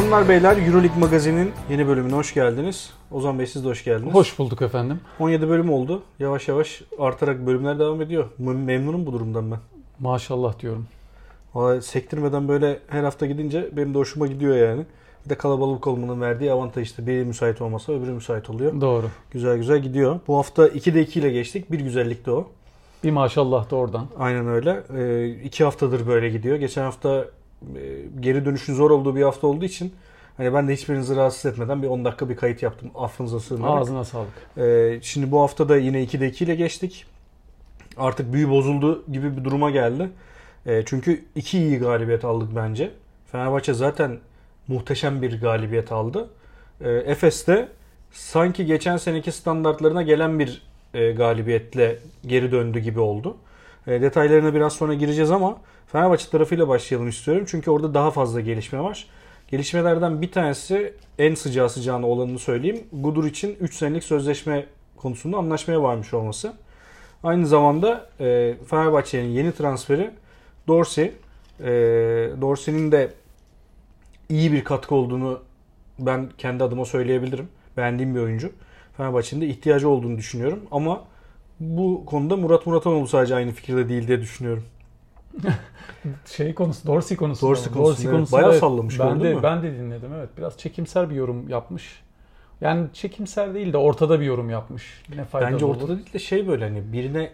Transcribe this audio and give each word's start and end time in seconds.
Hanımlar 0.00 0.28
beyler 0.28 0.56
Euroleague 0.66 0.98
Magazin'in 0.98 1.52
yeni 1.70 1.86
bölümüne 1.88 2.12
hoş 2.14 2.34
geldiniz. 2.34 2.90
Ozan 3.10 3.38
Bey 3.38 3.46
siz 3.46 3.64
de 3.64 3.68
hoş 3.68 3.84
geldiniz. 3.84 4.14
Hoş 4.14 4.38
bulduk 4.38 4.62
efendim. 4.62 5.00
17 5.18 5.48
bölüm 5.48 5.72
oldu. 5.72 6.02
Yavaş 6.18 6.48
yavaş 6.48 6.82
artarak 6.98 7.46
bölümler 7.46 7.78
devam 7.78 8.02
ediyor. 8.02 8.24
Mem- 8.42 8.64
Memnunum 8.64 9.06
bu 9.06 9.12
durumdan 9.12 9.50
ben. 9.50 9.58
Maşallah 9.98 10.58
diyorum. 10.58 10.86
Vallahi 11.54 11.82
sektirmeden 11.82 12.48
böyle 12.48 12.78
her 12.88 13.04
hafta 13.04 13.26
gidince 13.26 13.68
benim 13.76 13.94
de 13.94 13.98
hoşuma 13.98 14.26
gidiyor 14.26 14.56
yani. 14.56 14.86
Bir 15.24 15.30
de 15.30 15.34
kalabalık 15.34 15.86
olmanın 15.86 16.20
verdiği 16.20 16.52
avantaj 16.52 16.86
işte 16.88 17.06
biri 17.06 17.24
müsait 17.24 17.60
olmasa 17.62 17.92
öbürü 17.92 18.12
müsait 18.12 18.50
oluyor. 18.50 18.80
Doğru. 18.80 19.06
Güzel 19.30 19.56
güzel 19.56 19.78
gidiyor. 19.82 20.20
Bu 20.28 20.36
hafta 20.38 20.66
2'de 20.68 21.00
2 21.02 21.20
ile 21.20 21.30
geçtik. 21.30 21.72
Bir 21.72 21.80
güzellik 21.80 22.26
de 22.26 22.30
o. 22.30 22.48
Bir 23.04 23.10
maşallah 23.10 23.70
da 23.70 23.76
oradan. 23.76 24.06
Aynen 24.18 24.48
öyle. 24.48 24.82
Ee, 24.96 25.28
iki 25.44 25.64
haftadır 25.64 26.06
böyle 26.06 26.28
gidiyor. 26.30 26.56
Geçen 26.56 26.82
hafta 26.82 27.24
geri 28.20 28.44
dönüşün 28.44 28.74
zor 28.74 28.90
olduğu 28.90 29.16
bir 29.16 29.22
hafta 29.22 29.46
olduğu 29.46 29.64
için 29.64 29.92
hani 30.36 30.54
ben 30.54 30.68
de 30.68 30.72
hiçbirinizi 30.72 31.16
rahatsız 31.16 31.52
etmeden 31.52 31.82
bir 31.82 31.88
10 31.88 32.04
dakika 32.04 32.28
bir 32.28 32.36
kayıt 32.36 32.62
yaptım. 32.62 32.90
Affınıza 32.94 33.40
sığınarak. 33.40 33.82
Ağzına 33.82 34.04
sağlık. 34.04 34.28
Ee, 34.58 34.98
şimdi 35.02 35.30
bu 35.30 35.40
hafta 35.40 35.68
da 35.68 35.76
yine 35.76 36.04
2'de 36.04 36.28
2 36.28 36.44
ile 36.44 36.54
geçtik. 36.54 37.06
Artık 37.96 38.32
büyü 38.32 38.50
bozuldu 38.50 39.04
gibi 39.12 39.36
bir 39.36 39.44
duruma 39.44 39.70
geldi. 39.70 40.10
Ee, 40.66 40.82
çünkü 40.86 41.24
iki 41.34 41.58
iyi 41.58 41.78
galibiyet 41.78 42.24
aldık 42.24 42.48
bence. 42.56 42.90
Fenerbahçe 43.32 43.74
zaten 43.74 44.18
muhteşem 44.68 45.22
bir 45.22 45.40
galibiyet 45.40 45.92
aldı. 45.92 46.28
Ee, 46.80 46.90
Efes 46.90 47.46
de 47.46 47.68
sanki 48.12 48.66
geçen 48.66 48.96
seneki 48.96 49.32
standartlarına 49.32 50.02
gelen 50.02 50.38
bir 50.38 50.62
e, 50.94 51.12
galibiyetle 51.12 51.98
geri 52.26 52.52
döndü 52.52 52.78
gibi 52.78 53.00
oldu. 53.00 53.36
E, 53.86 54.02
detaylarına 54.02 54.54
biraz 54.54 54.72
sonra 54.72 54.94
gireceğiz 54.94 55.30
ama 55.30 55.58
Fenerbahçe 55.86 56.30
tarafıyla 56.30 56.68
başlayalım 56.68 57.08
istiyorum. 57.08 57.44
Çünkü 57.48 57.70
orada 57.70 57.94
daha 57.94 58.10
fazla 58.10 58.40
gelişme 58.40 58.80
var. 58.80 59.06
Gelişmelerden 59.48 60.22
bir 60.22 60.32
tanesi 60.32 60.94
en 61.18 61.34
sıcağı 61.34 61.70
sıcağına 61.70 62.06
olanını 62.06 62.38
söyleyeyim. 62.38 62.84
Gudur 62.92 63.24
için 63.24 63.56
3 63.60 63.74
senelik 63.74 64.04
sözleşme 64.04 64.66
konusunda 64.96 65.36
anlaşmaya 65.36 65.82
varmış 65.82 66.14
olması. 66.14 66.52
Aynı 67.22 67.46
zamanda 67.46 68.08
e, 68.20 68.54
Fenerbahçe'nin 68.70 69.28
yeni 69.28 69.52
transferi 69.52 70.10
Dorsey. 70.68 71.12
E, 71.60 71.70
Dorsey'nin 72.40 72.92
de 72.92 73.12
iyi 74.28 74.52
bir 74.52 74.64
katkı 74.64 74.94
olduğunu 74.94 75.40
ben 75.98 76.30
kendi 76.38 76.64
adıma 76.64 76.84
söyleyebilirim. 76.84 77.48
Beğendiğim 77.76 78.14
bir 78.14 78.20
oyuncu. 78.20 78.52
Fenerbahçe'nin 78.96 79.40
de 79.40 79.46
ihtiyacı 79.46 79.88
olduğunu 79.88 80.18
düşünüyorum. 80.18 80.60
Ama 80.70 81.04
bu 81.60 82.02
konuda 82.06 82.36
Murat 82.36 82.66
Muratanoğlu 82.66 83.06
sadece 83.06 83.34
aynı 83.34 83.52
fikirde 83.52 83.88
değil 83.88 84.08
diye 84.08 84.20
düşünüyorum. 84.20 84.64
Şey 86.26 86.54
konusu, 86.54 86.86
Dorsey 86.86 87.16
konusu. 87.16 87.48
Dorsey 87.48 87.72
konusunda 87.72 88.16
evet, 88.16 88.32
bayağı 88.32 88.52
sallamış, 88.52 88.98
ben 88.98 89.20
de, 89.20 89.34
mü? 89.34 89.42
Ben 89.42 89.62
de 89.62 89.72
dinledim 89.72 90.12
evet. 90.14 90.28
Biraz 90.38 90.58
çekimser 90.58 91.10
bir 91.10 91.14
yorum 91.14 91.48
yapmış. 91.48 92.02
Yani 92.60 92.86
çekimser 92.92 93.54
değil 93.54 93.72
de 93.72 93.76
ortada 93.76 94.20
bir 94.20 94.24
yorum 94.24 94.50
yapmış. 94.50 95.02
Ne 95.16 95.24
faydalı 95.24 95.52
Bence 95.52 95.64
olur? 95.64 95.76
ortada 95.76 95.96
değil 95.96 96.12
de 96.12 96.18
şey 96.18 96.48
böyle 96.48 96.64
hani 96.64 96.92
birine 96.92 97.32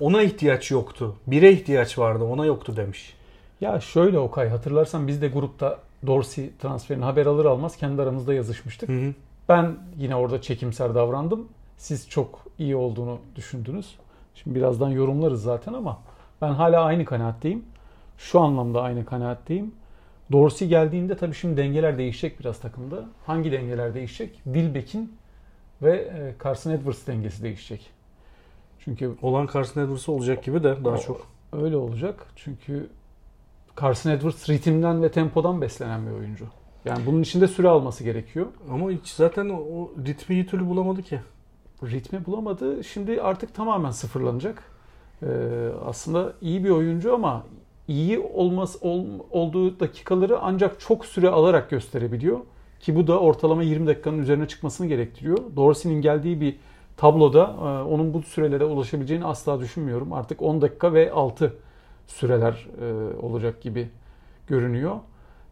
ona 0.00 0.22
ihtiyaç 0.22 0.70
yoktu. 0.70 1.16
Bire 1.26 1.52
ihtiyaç 1.52 1.98
vardı 1.98 2.24
ona 2.24 2.46
yoktu 2.46 2.76
demiş. 2.76 3.14
Ya 3.60 3.80
şöyle 3.80 4.18
Okay 4.18 4.48
hatırlarsan 4.48 5.08
biz 5.08 5.22
de 5.22 5.28
grupta 5.28 5.78
Dorsey 6.06 6.50
transferini 6.58 7.04
haber 7.04 7.26
alır 7.26 7.44
almaz 7.44 7.76
kendi 7.76 8.02
aramızda 8.02 8.34
yazışmıştık. 8.34 8.88
Hı 8.88 8.92
hı. 8.92 9.14
Ben 9.48 9.76
yine 9.98 10.16
orada 10.16 10.42
çekimser 10.42 10.94
davrandım. 10.94 11.48
Siz 11.76 12.08
çok 12.08 12.41
iyi 12.58 12.76
olduğunu 12.76 13.18
düşündünüz. 13.36 13.96
Şimdi 14.34 14.56
birazdan 14.58 14.90
yorumlarız 14.90 15.42
zaten 15.42 15.72
ama 15.72 15.98
ben 16.42 16.52
hala 16.52 16.84
aynı 16.84 17.04
kanaatteyim. 17.04 17.64
Şu 18.18 18.40
anlamda 18.40 18.82
aynı 18.82 19.04
kanaatteyim. 19.04 19.74
Dorsey 20.32 20.68
geldiğinde 20.68 21.16
tabii 21.16 21.34
şimdi 21.34 21.56
dengeler 21.56 21.98
değişecek 21.98 22.40
biraz 22.40 22.60
takımda. 22.60 23.04
Hangi 23.26 23.52
dengeler 23.52 23.94
değişecek? 23.94 24.34
Wilbeck'in 24.44 25.12
ve 25.82 25.96
e, 25.96 26.34
Carson 26.44 26.70
Edwards 26.70 27.06
dengesi 27.06 27.42
değişecek. 27.42 27.90
Çünkü 28.80 29.14
Olan 29.22 29.48
Carson 29.54 29.80
Edwards'ı 29.82 30.12
olacak 30.12 30.44
gibi 30.44 30.62
de 30.62 30.84
daha 30.84 30.94
O- 30.94 30.98
çok. 30.98 31.26
öyle 31.52 31.76
olacak. 31.76 32.26
Çünkü 32.36 32.88
Carson 33.80 34.10
Edwards 34.10 34.48
ritimden 34.50 35.02
ve 35.02 35.10
tempodan 35.10 35.60
beslenen 35.60 36.06
bir 36.06 36.10
oyuncu. 36.12 36.46
Yani 36.84 37.06
bunun 37.06 37.22
içinde 37.22 37.48
süre 37.48 37.68
alması 37.68 38.04
gerekiyor. 38.04 38.46
Ama 38.70 38.90
hiç 38.90 39.06
zaten 39.08 39.48
o, 39.48 39.56
o 39.56 39.90
ritmi 40.06 40.36
bir 40.36 40.46
türlü 40.46 40.66
bulamadı 40.66 41.02
ki. 41.02 41.20
Ritmi 41.90 42.26
bulamadı. 42.26 42.84
Şimdi 42.84 43.22
artık 43.22 43.54
tamamen 43.54 43.90
sıfırlanacak. 43.90 44.62
Ee, 45.22 45.26
aslında 45.86 46.32
iyi 46.40 46.64
bir 46.64 46.70
oyuncu 46.70 47.14
ama 47.14 47.42
iyi 47.88 48.18
olmaz 48.18 48.76
ol- 48.80 49.04
olduğu 49.30 49.80
dakikaları 49.80 50.38
ancak 50.40 50.80
çok 50.80 51.06
süre 51.06 51.28
alarak 51.28 51.70
gösterebiliyor. 51.70 52.38
Ki 52.80 52.96
bu 52.96 53.06
da 53.06 53.18
ortalama 53.20 53.62
20 53.62 53.86
dakikanın 53.86 54.18
üzerine 54.18 54.48
çıkmasını 54.48 54.86
gerektiriyor. 54.86 55.38
Dorsey'nin 55.56 56.02
geldiği 56.02 56.40
bir 56.40 56.56
tabloda 56.96 57.44
e, 57.44 57.88
onun 57.92 58.14
bu 58.14 58.22
sürelere 58.22 58.64
ulaşabileceğini 58.64 59.24
asla 59.24 59.60
düşünmüyorum. 59.60 60.12
Artık 60.12 60.42
10 60.42 60.62
dakika 60.62 60.92
ve 60.94 61.12
6 61.12 61.54
süreler 62.06 62.66
e, 62.80 63.16
olacak 63.26 63.60
gibi 63.62 63.88
görünüyor. 64.46 64.96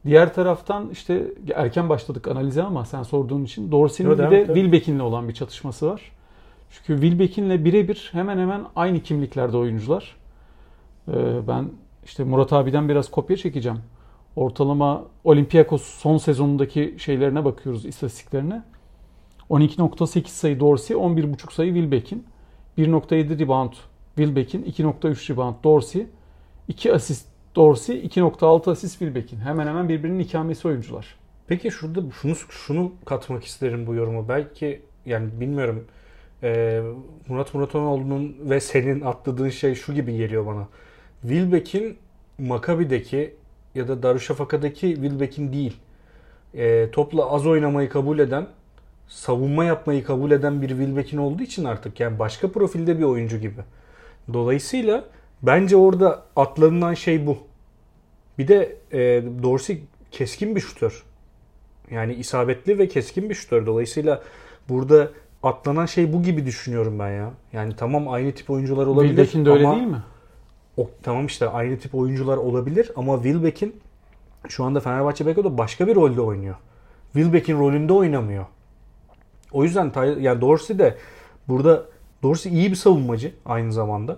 Diğer 0.06 0.34
taraftan 0.34 0.88
işte 0.90 1.26
erken 1.54 1.88
başladık 1.88 2.28
analize 2.28 2.62
ama 2.62 2.84
sen 2.84 3.02
sorduğun 3.02 3.44
için 3.44 3.72
Dorsey'nin 3.72 4.10
bir 4.18 4.22
de. 4.30 4.54
Wilbeck'inle 4.54 5.02
olan 5.02 5.28
bir 5.28 5.34
çatışması 5.34 5.86
var. 5.90 6.12
Çünkü 6.70 7.02
Wilbeck'inle 7.02 7.64
birebir 7.64 8.08
hemen 8.12 8.38
hemen 8.38 8.66
aynı 8.76 9.00
kimliklerde 9.00 9.56
oyuncular. 9.56 10.16
Ee, 11.08 11.12
ben 11.48 11.70
işte 12.04 12.24
Murat 12.24 12.52
abiden 12.52 12.88
biraz 12.88 13.10
kopya 13.10 13.36
çekeceğim. 13.36 13.78
Ortalama 14.36 15.04
Olympiakos 15.24 15.82
son 15.82 16.16
sezonundaki 16.16 16.94
şeylerine 16.98 17.44
bakıyoruz, 17.44 17.86
istatistiklerine. 17.86 18.62
12.8 19.50 20.28
sayı 20.28 20.60
Dorsey, 20.60 20.96
11.5 20.96 21.52
sayı 21.52 21.74
Wilbeck'in. 21.74 22.24
1.7 22.78 23.38
rebound 23.38 23.72
Wilbeck'in, 24.16 24.62
2.3 24.62 25.32
rebound 25.32 25.54
Dorsey. 25.64 26.06
2 26.68 26.92
asist 26.92 27.26
Dorsey, 27.56 28.04
2.6 28.04 28.70
asist 28.70 28.98
Wilbeck'in. 28.98 29.40
Hemen 29.40 29.66
hemen 29.66 29.88
birbirinin 29.88 30.18
ikamesi 30.18 30.68
oyuncular. 30.68 31.14
Peki 31.46 31.70
şurada 31.70 32.00
şunu 32.22 32.34
şunu 32.34 32.92
katmak 33.04 33.44
isterim 33.44 33.86
bu 33.86 33.94
yoruma. 33.94 34.28
Belki 34.28 34.82
yani 35.06 35.40
bilmiyorum 35.40 35.84
e, 36.42 36.80
Murat 37.28 37.54
Muratanoğlu'nun 37.54 38.36
ve 38.40 38.60
senin 38.60 39.00
atladığın 39.00 39.48
şey 39.48 39.74
şu 39.74 39.94
gibi 39.94 40.16
geliyor 40.16 40.46
bana. 40.46 40.68
Wilbeck'in 41.22 41.96
Maccabi'deki 42.38 43.34
ya 43.74 43.88
da 43.88 44.02
Darüşşafaka'daki 44.02 44.94
Wilbeck'in 44.94 45.52
değil. 45.52 45.76
E, 46.54 46.90
topla 46.90 47.30
az 47.30 47.46
oynamayı 47.46 47.88
kabul 47.88 48.18
eden, 48.18 48.46
savunma 49.08 49.64
yapmayı 49.64 50.04
kabul 50.04 50.30
eden 50.30 50.62
bir 50.62 50.68
Wilbeck'in 50.68 51.18
olduğu 51.18 51.42
için 51.42 51.64
artık 51.64 52.00
yani 52.00 52.18
başka 52.18 52.52
profilde 52.52 52.98
bir 52.98 53.04
oyuncu 53.04 53.38
gibi. 53.38 53.60
Dolayısıyla 54.32 55.04
bence 55.42 55.76
orada 55.76 56.22
atlanılan 56.36 56.94
şey 56.94 57.26
bu. 57.26 57.38
Bir 58.38 58.48
de 58.48 58.76
e, 58.92 58.98
Dorsey 59.42 59.82
keskin 60.10 60.56
bir 60.56 60.60
şutör. 60.60 61.04
Yani 61.90 62.14
isabetli 62.14 62.78
ve 62.78 62.88
keskin 62.88 63.30
bir 63.30 63.34
şutör. 63.34 63.66
Dolayısıyla 63.66 64.22
burada 64.68 65.10
atlanan 65.42 65.86
şey 65.86 66.12
bu 66.12 66.22
gibi 66.22 66.46
düşünüyorum 66.46 66.98
ben 66.98 67.10
ya. 67.10 67.30
Yani 67.52 67.76
tamam 67.76 68.08
aynı 68.08 68.32
tip 68.32 68.50
oyuncular 68.50 68.86
olabilir 68.86 69.08
Wilbeck'in 69.08 69.44
de 69.44 69.50
öyle 69.50 69.66
ama 69.66 69.76
değil 69.76 69.86
mi? 69.86 70.02
o, 70.76 70.90
tamam 71.02 71.26
işte 71.26 71.48
aynı 71.48 71.78
tip 71.78 71.94
oyuncular 71.94 72.36
olabilir 72.36 72.90
ama 72.96 73.14
Wilbeck'in 73.22 73.76
şu 74.48 74.64
anda 74.64 74.80
Fenerbahçe 74.80 75.26
Beko'da 75.26 75.58
başka 75.58 75.86
bir 75.86 75.94
rolde 75.94 76.20
oynuyor. 76.20 76.54
Wilbeck'in 77.12 77.58
rolünde 77.58 77.92
oynamıyor. 77.92 78.46
O 79.52 79.64
yüzden 79.64 79.92
yani 80.20 80.40
Dorsey 80.40 80.78
de 80.78 80.96
burada 81.48 81.84
Dorsey 82.22 82.52
iyi 82.52 82.70
bir 82.70 82.76
savunmacı 82.76 83.32
aynı 83.46 83.72
zamanda. 83.72 84.16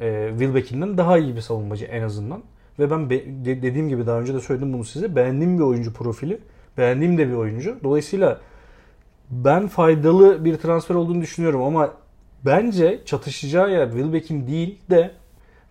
Ee, 0.00 0.28
Wilbeck'inden 0.30 0.98
daha 0.98 1.18
iyi 1.18 1.36
bir 1.36 1.40
savunmacı 1.40 1.84
en 1.84 2.02
azından. 2.02 2.42
Ve 2.78 2.90
ben 2.90 3.10
be- 3.10 3.24
de- 3.44 3.62
dediğim 3.62 3.88
gibi 3.88 4.06
daha 4.06 4.20
önce 4.20 4.34
de 4.34 4.40
söyledim 4.40 4.72
bunu 4.72 4.84
size. 4.84 5.16
Beğendiğim 5.16 5.58
bir 5.58 5.62
oyuncu 5.64 5.92
profili. 5.92 6.40
Beğendiğim 6.78 7.18
de 7.18 7.28
bir 7.28 7.34
oyuncu. 7.34 7.76
Dolayısıyla 7.84 8.40
ben 9.32 9.68
faydalı 9.68 10.44
bir 10.44 10.56
transfer 10.56 10.94
olduğunu 10.94 11.20
düşünüyorum 11.20 11.62
ama 11.62 11.90
bence 12.44 13.00
çatışacağı 13.04 13.70
yer 13.70 13.86
Wilbeck'in 13.90 14.46
değil 14.46 14.78
de 14.90 15.10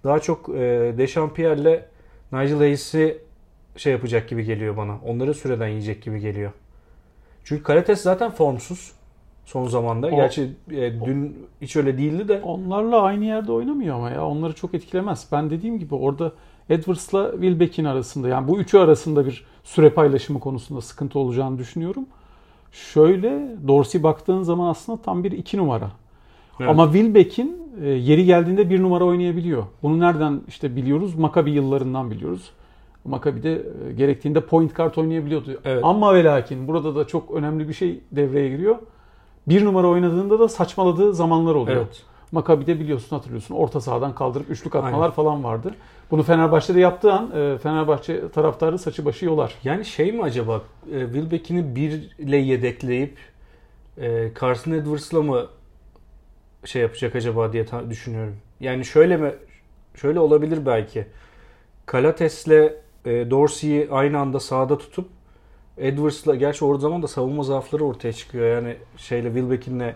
daha 0.04 0.20
çok 0.20 0.50
e, 0.50 0.94
Dechampierre'le 0.98 1.86
Nigel 2.32 2.58
Hayes'i 2.58 3.18
şey 3.78 3.94
yapacak 3.94 4.30
gibi 4.30 4.46
geliyor 4.46 4.78
bana. 4.78 4.98
Onları 5.08 5.34
süreden 5.34 5.68
yiyecek 5.68 6.04
gibi 6.04 6.20
geliyor. 6.20 6.52
Çünkü 7.44 7.64
Karates 7.64 8.02
zaten 8.02 8.32
formsuz 8.32 8.92
son 9.46 9.68
zamanda. 9.68 10.08
O- 10.08 10.16
Gerçi 10.16 10.50
e, 10.72 11.06
dün 11.06 11.38
hiç 11.62 11.76
öyle 11.76 11.98
değildi 11.98 12.28
de. 12.28 12.42
Onlarla 12.44 13.02
aynı 13.02 13.26
yerde 13.26 13.52
oynamıyor 13.52 13.96
ama 13.96 14.10
ya 14.10 14.26
onları 14.28 14.54
çok 14.54 14.74
etkilemez. 14.74 15.28
Ben 15.32 15.50
dediğim 15.50 15.80
gibi 15.80 15.96
orada 15.96 16.32
Edwards'la 16.70 17.32
Wilbeck'in 17.32 17.86
arasında 17.86 18.28
yani 18.28 18.48
bu 18.48 18.60
üçü 18.60 18.78
arasında 18.78 19.26
bir 19.26 19.46
süre 19.64 19.90
paylaşımı 19.90 20.40
konusunda 20.40 20.82
sıkıntı 20.82 21.20
olacağını 21.20 21.58
düşünüyorum. 21.60 22.06
Şöyle 22.72 23.56
Dorsey 23.68 24.04
baktığın 24.04 24.44
zaman 24.44 24.68
aslında 24.68 25.02
tam 25.02 25.24
bir 25.24 25.32
iki 25.32 25.58
numara. 25.58 25.92
Evet. 26.60 26.70
Ama 26.70 26.94
Wilbeck'in 26.94 27.62
e, 27.84 27.90
yeri 27.90 28.26
geldiğinde 28.26 28.70
bir 28.70 28.82
numara 28.82 29.04
oynayabiliyor. 29.04 29.64
Bunu 29.84 30.00
nereden 30.00 30.42
işte 30.48 30.76
biliyoruz? 30.76 31.16
Maccabi 31.16 31.52
yıllarından 31.52 32.12
biliyoruz. 32.12 32.52
Maccabi'de 33.06 33.54
e, 33.54 33.92
gerektiğinde 33.94 34.42
point 34.42 34.74
kart 34.74 34.98
oynayabiliyordu. 34.98 35.62
Evet. 35.66 35.84
Ama 35.84 36.14
ve 36.14 36.24
lakin 36.24 36.68
burada 36.68 36.96
da 36.96 37.08
çok 37.08 37.32
önemli 37.32 37.70
bir 37.70 37.74
şey 37.74 38.02
devreye 38.12 38.50
giriyor. 38.50 38.76
Bir 39.48 39.66
numara 39.66 39.88
oynadığında 39.88 40.40
da 40.40 40.48
saçmaladığı 40.48 41.14
zamanlar 41.14 41.56
oluyor. 41.56 41.78
Evet. 41.78 42.04
Maccabi'de 42.32 42.80
biliyorsun 42.80 43.16
hatırlıyorsun 43.16 43.56
orta 43.56 43.82
sahadan 43.82 44.16
kaldırıp 44.16 44.50
üçlük 44.50 44.76
atmalar 44.76 45.02
Aynen. 45.04 45.12
falan 45.12 45.44
vardı. 45.44 45.76
Bunu 46.12 46.24
Fenerbahçe'de 46.24 46.80
yaptığı 46.80 47.14
an 47.14 47.32
e, 47.36 47.58
Fenerbahçe 47.58 48.30
taraftarı 48.30 48.80
saçı 48.80 49.06
başı 49.06 49.26
yolar. 49.26 49.56
Yani 49.64 49.86
şey 49.86 50.12
mi 50.12 50.24
acaba 50.24 50.62
e, 50.94 51.00
Wilbeck'ini 51.06 51.76
bir 51.76 51.92
ile 52.18 52.38
yedekleyip 52.38 53.18
e, 53.98 54.32
Carson 54.42 54.72
Edwards'la 54.72 55.22
mı 55.22 55.48
şey 56.66 56.82
yapacak 56.82 57.16
acaba 57.16 57.54
diye 57.54 57.66
ta- 57.66 57.90
düşünüyorum. 57.90 58.36
Yani 58.60 58.86
şöyle 58.86 59.18
mi 59.18 59.32
şöyle 59.96 60.20
olabilir 60.20 60.66
belki. 60.66 61.06
Kalates'le 61.86 62.48
e, 63.06 63.30
Dorsey'i 63.32 63.88
aynı 63.92 64.20
anda 64.20 64.40
sahada 64.40 64.78
tutup 64.78 65.10
Edwards'la 65.78 66.36
gerçi 66.36 66.66
o 66.66 66.78
zaman 66.78 67.04
da 67.04 67.08
savunma 67.08 67.44
zaafları 67.44 67.86
ortaya 67.86 68.14
çıkıyor. 68.14 68.56
Yani 68.56 68.76
şeyle 68.98 69.28
Wilbeck'inle 69.28 69.96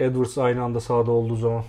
Edwards 0.00 0.38
aynı 0.38 0.62
anda 0.62 0.80
sahada 0.80 1.10
olduğu 1.10 1.36
zaman. 1.36 1.64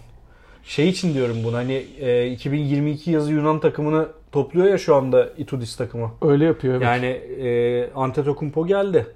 Şey 0.64 0.90
için 0.90 1.14
diyorum 1.14 1.38
bunu 1.44 1.56
hani 1.56 1.86
e, 2.00 2.28
2022 2.28 3.12
yazı 3.12 3.32
Yunan 3.32 3.60
takımını 3.60 4.08
topluyor 4.32 4.68
ya 4.68 4.78
şu 4.78 4.96
anda 4.96 5.30
Itudis 5.38 5.76
takımı. 5.76 6.12
Öyle 6.22 6.46
yapıyor. 6.46 6.74
Evet. 6.74 6.86
Yani 6.86 7.06
e, 7.06 7.92
Antetokounmpo 7.96 8.68
geldi. 8.68 9.08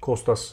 Kostas. 0.00 0.52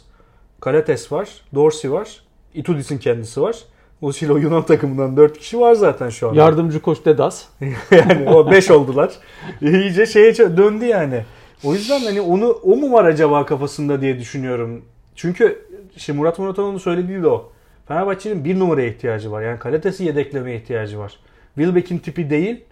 Kalates 0.59 1.11
var. 1.11 1.29
Dorsey 1.55 1.91
var. 1.91 2.21
Itudis'in 2.53 2.97
kendisi 2.97 3.41
var. 3.41 3.55
O 4.01 4.11
Yunan 4.19 4.65
takımından 4.65 5.17
4 5.17 5.37
kişi 5.37 5.59
var 5.59 5.73
zaten 5.73 6.09
şu 6.09 6.29
anda. 6.29 6.39
Yardımcı 6.39 6.81
koç 6.81 7.05
Dedas. 7.05 7.45
yani 7.91 8.29
o 8.29 8.51
5 8.51 8.71
oldular. 8.71 9.13
İyice 9.61 10.05
şeye 10.05 10.37
döndü 10.37 10.85
yani. 10.85 11.23
O 11.63 11.73
yüzden 11.73 11.99
hani 11.99 12.21
onu 12.21 12.47
o 12.47 12.75
mu 12.75 12.93
var 12.93 13.05
acaba 13.05 13.45
kafasında 13.45 14.01
diye 14.01 14.19
düşünüyorum. 14.19 14.81
Çünkü 15.15 15.65
işte 15.95 16.13
Murat 16.13 16.39
Muratanoğlu'nun 16.39 16.77
söylediği 16.77 17.23
de 17.23 17.27
o. 17.27 17.51
Fenerbahçe'nin 17.87 18.45
bir 18.45 18.59
numaraya 18.59 18.87
ihtiyacı 18.87 19.31
var. 19.31 19.41
Yani 19.41 19.59
Kalates'i 19.59 20.03
yedeklemeye 20.03 20.57
ihtiyacı 20.57 20.99
var. 20.99 21.13
Wilbeck'in 21.55 21.97
tipi 21.97 22.29
değil, 22.29 22.63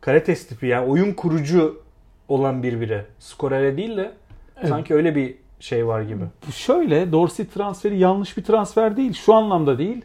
Kalates 0.00 0.46
tipi 0.46 0.66
yani 0.66 0.86
oyun 0.90 1.12
kurucu 1.12 1.82
olan 2.28 2.62
bir 2.62 2.80
biri. 2.80 3.02
Skorere 3.18 3.76
değil 3.76 3.96
de 3.96 4.10
Evet. 4.58 4.68
sanki 4.68 4.94
öyle 4.94 5.14
bir 5.16 5.34
şey 5.60 5.86
var 5.86 6.02
gibi. 6.02 6.24
Şöyle 6.52 7.12
Dorsey 7.12 7.46
transferi 7.46 7.98
yanlış 7.98 8.36
bir 8.36 8.44
transfer 8.44 8.96
değil. 8.96 9.12
Şu 9.12 9.34
anlamda 9.34 9.78
değil. 9.78 10.04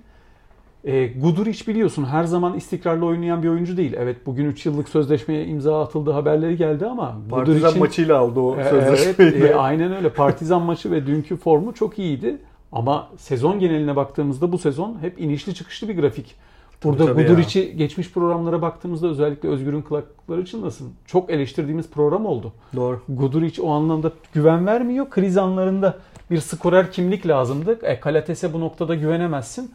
E, 0.83 1.07
Guduric 1.07 1.67
biliyorsun 1.71 2.05
her 2.05 2.23
zaman 2.23 2.53
istikrarlı 2.57 3.05
oynayan 3.05 3.43
bir 3.43 3.47
oyuncu 3.49 3.77
değil. 3.77 3.93
Evet 3.97 4.17
bugün 4.25 4.45
3 4.45 4.65
yıllık 4.65 4.89
sözleşmeye 4.89 5.45
imza 5.45 5.83
atıldığı 5.83 6.11
haberleri 6.11 6.57
geldi 6.57 6.85
ama 6.85 7.17
Partizan 7.29 7.61
Guduric'in- 7.71 7.79
maçıyla 7.79 8.17
aldı 8.17 8.39
o 8.39 8.57
E, 8.59 8.63
sözleşmeyi. 8.69 9.31
Evet, 9.35 9.51
e, 9.51 9.55
aynen 9.55 9.93
öyle. 9.95 10.09
Partizan 10.09 10.61
maçı 10.61 10.91
ve 10.91 11.07
dünkü 11.07 11.37
formu 11.37 11.73
çok 11.73 11.99
iyiydi. 11.99 12.37
Ama 12.71 13.09
sezon 13.17 13.59
geneline 13.59 13.95
baktığımızda 13.95 14.51
bu 14.51 14.57
sezon 14.57 14.97
hep 15.01 15.21
inişli 15.21 15.53
çıkışlı 15.53 15.87
bir 15.87 15.97
grafik. 15.97 16.35
Burada 16.83 17.05
Tabii, 17.05 17.13
tabii 17.13 17.27
Guduric'i 17.27 17.77
geçmiş 17.77 18.11
programlara 18.11 18.61
baktığımızda 18.61 19.07
özellikle 19.07 19.49
Özgür'ün 19.49 19.81
kulakları 19.81 20.45
çınlasın. 20.45 20.93
Çok 21.05 21.29
eleştirdiğimiz 21.29 21.89
program 21.89 22.25
oldu. 22.25 22.53
Doğru. 22.75 23.01
Guduric 23.09 23.61
o 23.61 23.69
anlamda 23.71 24.11
güven 24.33 24.65
vermiyor. 24.65 25.09
Kriz 25.09 25.37
anlarında 25.37 25.97
bir 26.31 26.37
skorer 26.37 26.91
kimlik 26.91 27.27
lazımdı. 27.27 27.79
E, 27.83 27.99
Kalates'e 27.99 28.53
bu 28.53 28.59
noktada 28.59 28.95
güvenemezsin. 28.95 29.71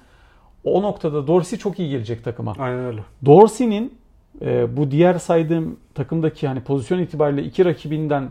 O 0.64 0.82
noktada 0.82 1.26
Dorsey 1.26 1.58
çok 1.58 1.78
iyi 1.78 1.90
gelecek 1.90 2.24
takıma. 2.24 2.54
Aynen 2.58 2.84
öyle. 2.84 3.00
Dorsey'nin 3.24 3.94
e, 4.40 4.76
bu 4.76 4.90
diğer 4.90 5.14
saydığım 5.14 5.76
takımdaki 5.94 6.48
hani 6.48 6.60
pozisyon 6.60 6.98
itibariyle 6.98 7.42
iki 7.42 7.64
rakibinden 7.64 8.30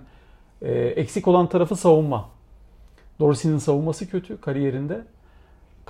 e, 0.61 0.71
eksik 0.73 1.27
olan 1.27 1.47
tarafı 1.47 1.75
savunma. 1.75 2.34
Dorsey'nin 3.19 3.57
savunması 3.57 4.09
kötü 4.09 4.41
kariyerinde. 4.41 5.05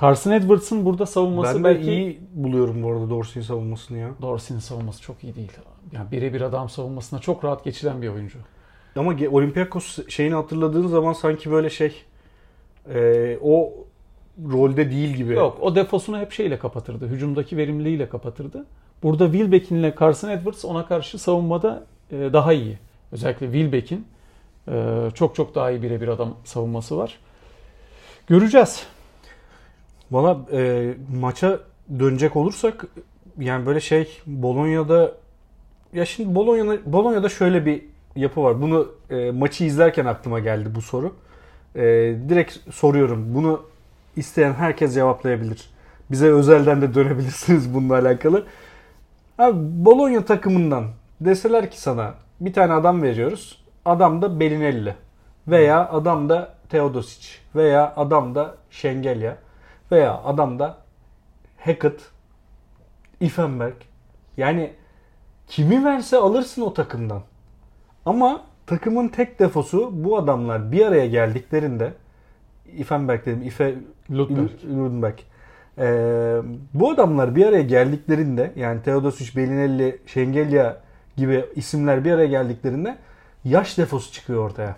Carson 0.01 0.31
Edwards'ın 0.31 0.85
burada 0.85 1.05
savunması 1.05 1.55
Ben 1.55 1.63
belki 1.63 1.91
iyi 1.91 2.19
buluyorum 2.33 2.83
bu 2.83 2.91
arada 2.91 3.09
Dorsey'in 3.09 3.45
savunmasını 3.45 3.97
ya. 3.97 4.09
Dorsey'nin 4.21 4.61
savunması 4.61 5.01
çok 5.01 5.23
iyi 5.23 5.35
değil. 5.35 5.51
Yani 5.91 6.11
birebir 6.11 6.41
adam 6.41 6.69
savunmasına 6.69 7.19
çok 7.19 7.43
rahat 7.43 7.63
geçilen 7.63 8.01
bir 8.01 8.07
oyuncu. 8.07 8.39
Ama 8.95 9.15
Olympiakos 9.31 9.99
şeyini 10.09 10.33
hatırladığın 10.33 10.87
zaman 10.87 11.13
sanki 11.13 11.51
böyle 11.51 11.69
şey 11.69 12.03
e, 12.93 13.37
o 13.41 13.73
rolde 14.51 14.91
değil 14.91 15.09
gibi. 15.15 15.33
Yok 15.33 15.57
o 15.61 15.75
defosunu 15.75 16.19
hep 16.19 16.31
şeyle 16.31 16.59
kapatırdı. 16.59 17.07
Hücumdaki 17.07 17.57
verimliliğiyle 17.57 18.09
kapatırdı. 18.09 18.65
Burada 19.03 19.31
Wilbeck'in 19.31 19.75
ile 19.75 19.95
Carson 19.99 20.29
Edwards 20.29 20.65
ona 20.65 20.87
karşı 20.87 21.19
savunmada 21.19 21.83
e, 22.11 22.33
daha 22.33 22.53
iyi. 22.53 22.77
Özellikle 23.11 23.45
Wilbeck'in 23.45 24.07
e, 24.67 25.07
çok 25.13 25.35
çok 25.35 25.55
daha 25.55 25.71
iyi 25.71 25.81
birebir 25.81 26.07
adam 26.07 26.37
savunması 26.43 26.97
var. 26.97 27.19
Göreceğiz. 28.27 28.83
Valla 30.11 30.39
e, 30.51 30.93
maça 31.19 31.59
dönecek 31.99 32.35
olursak 32.35 32.85
yani 33.39 33.65
böyle 33.65 33.79
şey 33.79 34.21
Bolonya'da 34.25 35.11
ya 35.93 36.05
şimdi 36.05 36.35
Bolonya'da 36.35 36.93
Bolonya'da 36.93 37.29
şöyle 37.29 37.65
bir 37.65 37.83
yapı 38.15 38.43
var. 38.43 38.61
Bunu 38.61 38.91
e, 39.09 39.31
maçı 39.31 39.63
izlerken 39.63 40.05
aklıma 40.05 40.39
geldi 40.39 40.69
bu 40.75 40.81
soru. 40.81 41.15
E, 41.75 41.81
direkt 42.29 42.57
soruyorum. 42.73 43.35
Bunu 43.35 43.61
isteyen 44.15 44.53
herkes 44.53 44.93
cevaplayabilir. 44.93 45.69
Bize 46.11 46.31
özelden 46.31 46.81
de 46.81 46.93
dönebilirsiniz 46.93 47.73
bununla 47.73 47.93
alakalı. 47.93 48.45
Abi 49.37 49.57
Bologna 49.85 50.25
takımından 50.25 50.85
deseler 51.21 51.71
ki 51.71 51.81
sana 51.81 52.13
bir 52.39 52.53
tane 52.53 52.73
adam 52.73 53.01
veriyoruz. 53.01 53.64
Adam 53.85 54.21
da 54.21 54.39
Belinelli 54.39 54.95
veya 55.47 55.89
adam 55.89 56.29
da 56.29 56.55
Teodosic 56.69 57.27
veya 57.55 57.93
adam 57.95 58.35
da 58.35 58.55
Şengelya 58.69 59.37
veya 59.91 60.21
adam 60.23 60.59
da 60.59 60.77
Hackett, 61.57 62.01
Ifenberg. 63.19 63.75
Yani 64.37 64.73
kimi 65.47 65.85
verse 65.85 66.17
alırsın 66.17 66.61
o 66.61 66.73
takımdan. 66.73 67.21
Ama 68.05 68.41
takımın 68.67 69.07
tek 69.07 69.39
defosu 69.39 69.89
bu 69.93 70.17
adamlar 70.17 70.71
bir 70.71 70.85
araya 70.85 71.07
geldiklerinde 71.07 71.93
Ifenberg 72.77 73.25
dedim, 73.25 73.41
Ife 73.41 73.75
Lundberg. 74.11 74.49
Lundberg. 74.65 75.19
Ee, 75.77 76.41
bu 76.73 76.89
adamlar 76.91 77.35
bir 77.35 77.45
araya 77.45 77.63
geldiklerinde 77.63 78.51
yani 78.55 78.81
Teodosic, 78.81 79.35
Belinelli, 79.35 80.01
Şengelya 80.05 80.77
gibi 81.17 81.45
isimler 81.55 82.05
bir 82.05 82.11
araya 82.11 82.27
geldiklerinde 82.27 82.97
yaş 83.45 83.77
defosu 83.77 84.11
çıkıyor 84.11 84.45
ortaya. 84.45 84.75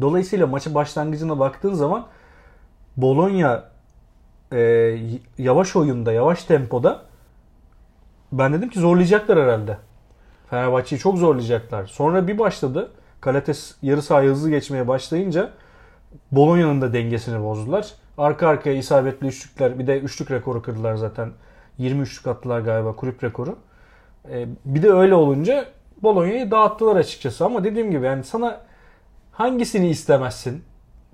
Dolayısıyla 0.00 0.46
maçın 0.46 0.74
başlangıcına 0.74 1.38
baktığın 1.38 1.74
zaman 1.74 2.06
Bologna 2.96 3.64
e, 4.52 4.58
yavaş 5.38 5.76
oyunda, 5.76 6.12
yavaş 6.12 6.44
tempoda 6.44 7.02
ben 8.32 8.52
dedim 8.52 8.68
ki 8.68 8.80
zorlayacaklar 8.80 9.38
herhalde. 9.38 9.78
Fenerbahçe'yi 10.50 10.98
çok 10.98 11.18
zorlayacaklar. 11.18 11.86
Sonra 11.86 12.28
bir 12.28 12.38
başladı. 12.38 12.90
Kalates 13.20 13.74
yarı 13.82 14.02
sahaya 14.02 14.30
hızlı 14.30 14.50
geçmeye 14.50 14.88
başlayınca 14.88 15.50
Bologna'nın 16.32 16.80
da 16.80 16.92
dengesini 16.92 17.42
bozdular. 17.42 17.94
Arka 18.18 18.48
arkaya 18.48 18.76
isabetli 18.76 19.26
üçlükler 19.26 19.78
bir 19.78 19.86
de 19.86 20.00
üçlük 20.00 20.30
rekoru 20.30 20.62
kırdılar 20.62 20.94
zaten. 20.94 21.30
20 21.78 22.02
üçlük 22.02 22.26
attılar 22.26 22.60
galiba 22.60 22.96
kulüp 22.96 23.24
rekoru. 23.24 23.58
E, 24.30 24.48
bir 24.64 24.82
de 24.82 24.92
öyle 24.92 25.14
olunca 25.14 25.66
Bologna'yı 26.02 26.50
dağıttılar 26.50 26.96
açıkçası 26.96 27.44
ama 27.44 27.64
dediğim 27.64 27.90
gibi 27.90 28.06
yani 28.06 28.24
sana 28.24 28.60
hangisini 29.32 29.88
istemezsin? 29.88 30.64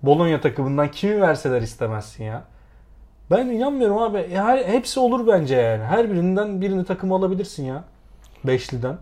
Bologna 0.03 0.41
takımından 0.41 0.91
kimi 0.91 1.21
verseler 1.21 1.63
istemezsin 1.63 2.25
ya. 2.25 2.45
Ben 3.31 3.47
inanmıyorum 3.47 3.99
abi. 3.99 4.19
E, 4.19 4.39
her, 4.39 4.65
hepsi 4.65 5.01
olur 5.01 5.27
bence 5.27 5.57
yani. 5.57 5.85
Her 5.85 6.11
birinden 6.11 6.61
birini 6.61 6.85
takım 6.85 7.13
alabilirsin 7.13 7.65
ya. 7.65 7.85
Beşliden. 8.45 8.97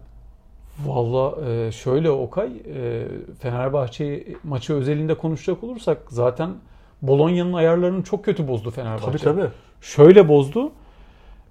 Valla 0.87 1.51
e, 1.51 1.73
şöyle 1.73 2.11
Okay, 2.11 2.47
e, 2.47 3.07
Fenerbahçe 3.41 4.27
maçı 4.45 4.75
özelinde 4.75 5.15
konuşacak 5.15 5.65
olursak 5.65 5.99
zaten 6.09 6.51
Bolonya'nın 7.03 7.53
ayarlarını 7.53 8.03
çok 8.05 8.25
kötü 8.25 8.49
bozdu 8.49 8.71
Fenerbahçe. 8.71 9.07
Tabii 9.07 9.19
tabii. 9.19 9.49
Şöyle 9.81 10.29
bozdu. 10.29 10.73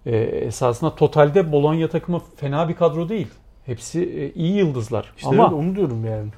Esasında 0.05 0.95
totalde 0.95 1.51
Bologna 1.51 1.87
takımı 1.87 2.21
fena 2.35 2.69
bir 2.69 2.75
kadro 2.75 3.09
değil. 3.09 3.27
Hepsi 3.65 4.03
e, 4.03 4.33
iyi 4.33 4.53
yıldızlar. 4.55 5.13
İşte 5.17 5.29
Ama 5.29 5.45
öyle, 5.45 5.55
onu 5.55 5.75
diyorum 5.75 6.05
yani. 6.05 6.29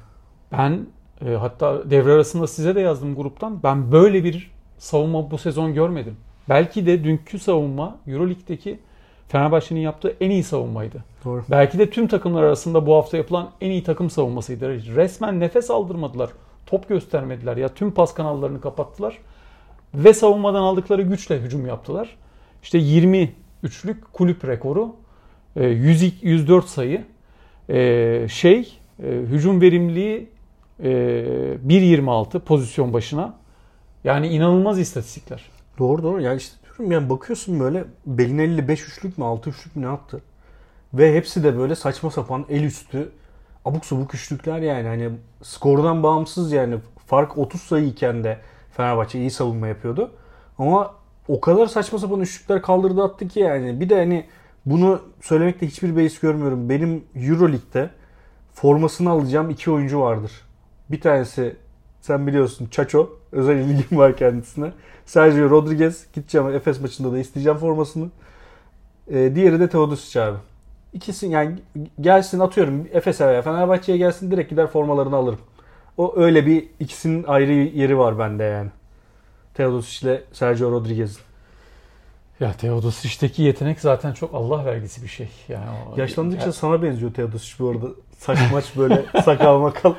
ben 0.52 0.86
e, 1.26 1.34
hatta 1.34 1.90
devre 1.90 2.12
arasında 2.12 2.46
size 2.46 2.74
de 2.74 2.80
yazdım 2.80 3.14
gruptan. 3.14 3.62
Ben 3.62 3.92
böyle 3.92 4.24
bir 4.24 4.50
savunma 4.78 5.30
bu 5.30 5.38
sezon 5.38 5.74
görmedim. 5.74 6.16
Belki 6.48 6.86
de 6.86 7.04
dünkü 7.04 7.38
savunma 7.38 7.96
Euroleague'deki 8.06 8.78
Fenerbahçe'nin 9.28 9.80
yaptığı 9.80 10.16
en 10.20 10.30
iyi 10.30 10.42
savunmaydı. 10.42 11.04
Doğru. 11.24 11.44
Belki 11.50 11.78
de 11.78 11.90
tüm 11.90 12.08
takımlar 12.08 12.42
arasında 12.42 12.86
bu 12.86 12.94
hafta 12.94 13.16
yapılan 13.16 13.50
en 13.60 13.70
iyi 13.70 13.82
takım 13.82 14.10
savunmasıydı. 14.10 14.96
Resmen 14.96 15.40
nefes 15.40 15.70
aldırmadılar. 15.70 16.30
Top 16.66 16.88
göstermediler. 16.88 17.56
Ya 17.56 17.68
tüm 17.68 17.90
pas 17.90 18.14
kanallarını 18.14 18.60
kapattılar. 18.60 19.18
Ve 19.94 20.14
savunmadan 20.14 20.62
aldıkları 20.62 21.02
güçle 21.02 21.40
hücum 21.40 21.66
yaptılar. 21.66 22.16
İşte 22.62 22.78
20 22.78 23.32
üçlük 23.62 24.12
kulüp 24.12 24.44
rekoru. 24.44 24.96
e, 25.56 25.64
100, 25.66 26.22
104 26.22 26.66
sayı. 26.66 27.04
E, 27.68 28.26
Şey 28.28 28.78
E, 29.02 29.08
hücum 29.08 29.60
verimliliği 29.60 30.28
e, 30.82 30.88
1.26 30.88 32.40
pozisyon 32.40 32.92
başına. 32.92 33.34
Yani 34.04 34.28
inanılmaz 34.28 34.78
istatistikler. 34.78 35.50
Doğru 35.78 36.02
doğru. 36.02 36.20
Yani 36.20 36.36
işte 36.36 36.56
diyorum 36.64 36.92
yani 36.92 37.10
bakıyorsun 37.10 37.60
böyle 37.60 37.84
Belinelli 38.06 38.68
5 38.68 38.88
üçlük 38.88 39.18
mü 39.18 39.24
6 39.24 39.50
üçlük 39.50 39.76
mü 39.76 39.82
ne 39.82 39.88
attı? 39.88 40.20
Ve 40.94 41.14
hepsi 41.14 41.44
de 41.44 41.58
böyle 41.58 41.74
saçma 41.74 42.10
sapan 42.10 42.44
el 42.48 42.62
üstü 42.62 43.12
abuk 43.64 43.86
subuk 43.86 44.14
üçlükler 44.14 44.58
yani. 44.58 44.88
Hani 44.88 45.10
skordan 45.42 46.02
bağımsız 46.02 46.52
yani 46.52 46.76
fark 47.06 47.38
30 47.38 47.62
sayı 47.62 47.86
iken 47.86 48.24
de 48.24 48.38
Fenerbahçe 48.72 49.18
iyi 49.18 49.30
savunma 49.30 49.68
yapıyordu. 49.68 50.10
Ama 50.58 50.94
o 51.28 51.40
kadar 51.40 51.66
saçma 51.66 51.98
sapan 51.98 52.20
üçlükler 52.20 52.62
kaldırdı 52.62 53.02
attı 53.02 53.28
ki 53.28 53.40
yani. 53.40 53.80
Bir 53.80 53.88
de 53.88 53.94
hani 53.96 54.26
bunu 54.66 55.02
söylemekte 55.20 55.66
hiçbir 55.66 55.96
beis 55.96 56.20
görmüyorum. 56.20 56.68
Benim 56.68 57.04
Euroleague'de 57.14 57.90
formasını 58.54 59.10
alacağım 59.10 59.50
iki 59.50 59.70
oyuncu 59.70 60.00
vardır. 60.00 60.32
Bir 60.90 61.00
tanesi 61.00 61.56
sen 62.00 62.26
biliyorsun 62.26 62.66
Çaço. 62.70 63.10
Özel 63.32 63.56
ilgim 63.56 63.98
var 63.98 64.16
kendisine. 64.16 64.72
Sergio 65.06 65.50
Rodriguez. 65.50 66.06
Gideceğim 66.12 66.48
Efes 66.48 66.80
maçında 66.80 67.12
da 67.12 67.18
isteyeceğim 67.18 67.58
formasını. 67.58 68.10
Ee, 69.10 69.32
diğeri 69.34 69.60
de 69.60 69.68
Teodosic 69.68 70.20
abi. 70.22 70.38
İkisi 70.92 71.26
yani 71.26 71.58
gelsin 72.00 72.40
atıyorum 72.40 72.86
Efes'e 72.92 73.26
veya 73.26 73.42
Fenerbahçe'ye 73.42 73.98
gelsin 73.98 74.30
direkt 74.30 74.50
gider 74.50 74.66
formalarını 74.66 75.16
alırım. 75.16 75.38
O 75.96 76.16
öyle 76.16 76.46
bir 76.46 76.68
ikisinin 76.80 77.24
ayrı 77.24 77.52
yeri 77.52 77.98
var 77.98 78.18
bende 78.18 78.44
yani. 78.44 78.70
Teodosic 79.54 80.06
ile 80.06 80.22
Sergio 80.32 80.70
Rodriguez'in. 80.70 81.25
Ya 82.40 82.52
Teodosic'teki 82.52 83.42
yetenek 83.42 83.80
zaten 83.80 84.12
çok 84.12 84.34
Allah 84.34 84.64
vergisi 84.64 85.02
bir 85.02 85.08
şey. 85.08 85.28
Yani 85.48 85.64
o, 85.96 86.00
Yaşlandıkça 86.00 86.52
sana 86.52 86.82
benziyor 86.82 87.14
Teodosic 87.14 87.54
bu 87.58 87.70
arada. 87.70 87.86
Saç 88.18 88.38
maç 88.52 88.64
böyle 88.76 89.04
sakal 89.24 89.58
makal. 89.60 89.94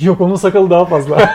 Yok 0.00 0.20
onun 0.20 0.34
sakalı 0.34 0.70
daha 0.70 0.84
fazla. 0.84 1.34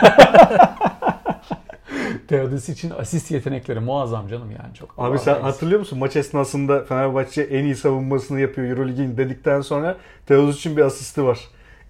Teodosic 2.28 2.72
için 2.72 2.90
asist 2.98 3.30
yetenekleri 3.30 3.80
muazzam 3.80 4.28
canım 4.28 4.50
yani 4.50 4.74
çok. 4.74 4.90
Abi 4.98 5.06
Allah 5.10 5.18
sen 5.18 5.34
vergisi. 5.34 5.50
hatırlıyor 5.50 5.78
musun 5.80 5.98
maç 5.98 6.16
esnasında 6.16 6.84
Fenerbahçe 6.84 7.42
en 7.42 7.64
iyi 7.64 7.76
savunmasını 7.76 8.40
yapıyor 8.40 8.68
Euroleague'in 8.68 9.16
dedikten 9.16 9.60
sonra 9.60 9.96
Teodosic'in 10.26 10.76
bir 10.76 10.82
asisti 10.82 11.24
var. 11.24 11.38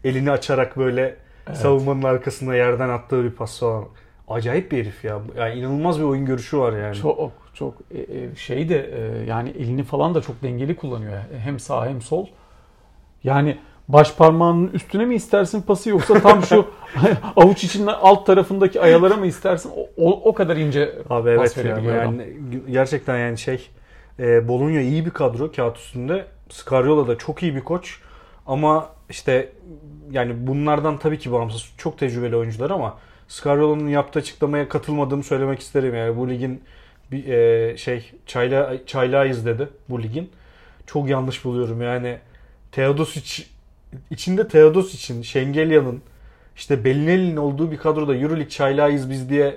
Elini 0.05 0.31
açarak 0.31 0.77
böyle 0.77 1.17
Evet. 1.47 1.59
savunmanın 1.59 2.03
arkasına 2.03 2.55
yerden 2.55 2.89
attığı 2.89 3.25
bir 3.25 3.31
pas 3.31 3.61
falan. 3.61 3.85
Acayip 4.29 4.73
bir 4.73 4.79
herif 4.79 5.05
ya. 5.05 5.21
Yani 5.39 5.55
inanılmaz 5.55 5.99
bir 5.99 6.05
oyun 6.05 6.27
görüşü 6.27 6.59
var 6.59 6.73
yani. 6.73 6.95
Çok 6.95 7.33
çok 7.55 7.75
e, 7.91 7.99
e, 7.99 8.35
şey 8.37 8.69
de 8.69 8.91
e, 8.95 9.25
yani 9.25 9.51
elini 9.51 9.83
falan 9.83 10.15
da 10.15 10.21
çok 10.21 10.43
dengeli 10.43 10.77
kullanıyor. 10.77 11.13
Hem 11.45 11.61
sağ 11.61 11.87
hem 11.87 12.03
sol. 12.03 12.27
Yani 13.25 13.59
baş 13.89 14.15
parmağının 14.15 14.69
üstüne 14.69 15.05
mi 15.05 15.15
istersin 15.15 15.63
pası 15.63 15.91
yoksa 15.91 16.21
tam 16.21 16.43
şu 16.43 16.67
avuç 17.37 17.65
içinin 17.65 17.87
alt 17.87 18.27
tarafındaki 18.27 18.81
ayalara 18.81 19.17
mı 19.17 19.27
istersin? 19.27 19.73
O, 19.77 19.89
o, 19.97 20.11
o 20.25 20.35
kadar 20.35 20.57
ince 20.57 20.99
Abi 21.11 21.37
pas 21.37 21.57
evet 21.57 21.67
verebiliyor 21.67 21.97
adam. 21.97 22.21
Yani 22.21 22.35
gerçekten 22.71 23.19
yani 23.19 23.39
şey 23.39 23.69
e, 24.19 24.49
Bologna 24.49 24.81
iyi 24.81 25.07
bir 25.07 25.11
kadro 25.11 25.53
kağıt 25.53 25.77
üstünde. 25.77 26.27
Scariolo 26.49 27.09
da 27.09 27.19
çok 27.19 27.43
iyi 27.43 27.55
bir 27.55 27.65
koç. 27.65 28.01
Ama 28.47 28.89
işte 29.11 29.53
yani 30.11 30.47
bunlardan 30.47 30.99
tabii 30.99 31.19
ki 31.19 31.33
bağımsız 31.33 31.73
çok 31.79 31.99
tecrübeli 31.99 32.37
oyuncular 32.37 32.71
ama 32.71 32.99
Scariolo'nun 33.29 33.89
yaptığı 33.89 34.19
açıklamaya 34.19 34.69
katılmadığımı 34.69 35.23
söylemek 35.25 35.61
isterim. 35.61 35.95
Yani 35.95 36.17
bu 36.17 36.29
ligin 36.31 36.63
bir 37.13 37.29
e, 37.29 37.77
şey 37.77 38.13
çayla 38.27 38.87
çaylağıyız 38.87 39.47
dedi 39.47 39.69
bu 39.91 40.03
ligin. 40.03 40.31
Çok 40.87 41.09
yanlış 41.09 41.45
buluyorum 41.45 41.83
yani. 41.83 42.19
Teodosic 42.73 43.45
içinde 44.11 44.49
Teodosic'in, 44.49 45.23
Şengelya'nın 45.23 46.03
işte 46.57 46.85
Bellinelli'nin 46.85 47.37
olduğu 47.37 47.71
bir 47.71 47.77
kadroda 47.77 48.17
Euroleague 48.17 48.49
çaylağıyız 48.49 49.11
biz 49.11 49.31
diye 49.31 49.57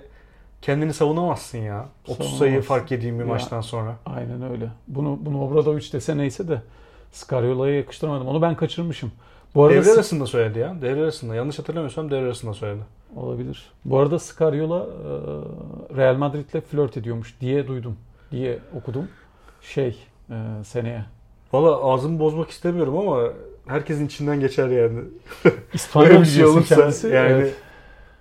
kendini 0.62 0.94
savunamazsın 0.94 1.58
ya. 1.58 1.86
30 2.08 2.38
sayı 2.38 2.62
fark 2.62 2.92
yediğim 2.92 3.20
bir 3.20 3.24
Ya. 3.24 3.30
maçtan 3.30 3.62
sonra. 3.62 3.96
Aynen 4.06 4.52
öyle. 4.52 4.70
Bunu 4.88 5.20
bunu 5.22 5.42
Obradovic 5.44 5.92
dese 5.94 6.18
neyse 6.18 6.48
de 6.48 6.62
Scariola'ya 7.12 7.76
yakıştıramadım. 7.76 8.28
Onu 8.28 8.42
ben 8.42 8.56
kaçırmışım. 8.56 9.12
Bu 9.56 9.64
arada 9.64 9.76
Devre 9.76 9.92
arasında 9.92 10.26
söyledi 10.26 10.60
ya. 10.60 10.76
Devre 10.82 11.02
arasında. 11.02 11.36
Yanlış 11.36 11.60
hatırlamıyorsam 11.60 12.12
devre 12.12 12.26
arasında 12.26 12.54
söyledi. 12.54 12.84
olabilir. 13.16 13.72
Bu 13.86 14.00
arada 14.00 14.20
Scariola 14.20 14.80
e, 14.84 15.10
Real 15.98 16.16
Madrid'le 16.16 16.62
flört 16.62 16.98
ediyormuş 16.98 17.36
diye 17.42 17.68
duydum. 17.68 17.98
Diye 18.32 18.60
okudum. 18.76 19.08
Şey 19.62 19.98
e, 20.30 20.36
seneye. 20.64 21.06
Valla 21.54 21.84
ağzımı 21.94 22.20
bozmak 22.20 22.50
istemiyorum 22.50 22.98
ama 22.98 23.24
herkesin 23.68 24.06
içinden 24.06 24.40
geçer 24.40 24.68
yani. 24.68 25.00
İspanyol 25.74 26.22
bir 26.22 26.26
şey 26.26 26.46
olursa 26.46 26.76
kendisi. 26.76 27.08
yani 27.08 27.32
Evet. 27.32 27.56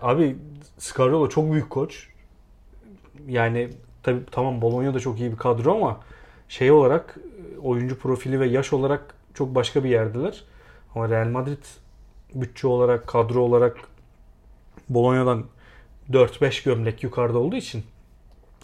abi 0.03 0.37
Scariolo 0.79 1.29
çok 1.29 1.53
büyük 1.53 1.71
koç. 1.71 2.09
Yani 3.29 3.69
tabii 4.03 4.21
tamam 4.31 4.63
Bologna 4.63 4.95
da 4.95 5.01
çok 5.01 5.21
iyi 5.21 5.33
bir 5.33 5.37
kadro 5.37 5.75
ama 5.77 6.01
şey 6.49 6.71
olarak 6.71 7.17
oyuncu 7.63 7.99
profili 7.99 8.41
ve 8.41 8.47
yaş 8.47 8.73
olarak 8.73 9.15
çok 9.35 9.55
başka 9.55 9.85
bir 9.85 9.91
yerdeler. 9.91 10.45
Ama 10.95 11.09
Real 11.09 11.29
Madrid 11.29 11.65
bütçe 12.35 12.67
olarak, 12.67 13.07
kadro 13.07 13.41
olarak 13.41 13.77
Bologna'dan 14.89 15.45
4-5 16.11 16.65
gömlek 16.65 17.03
yukarıda 17.03 17.39
olduğu 17.39 17.57
için 17.57 17.83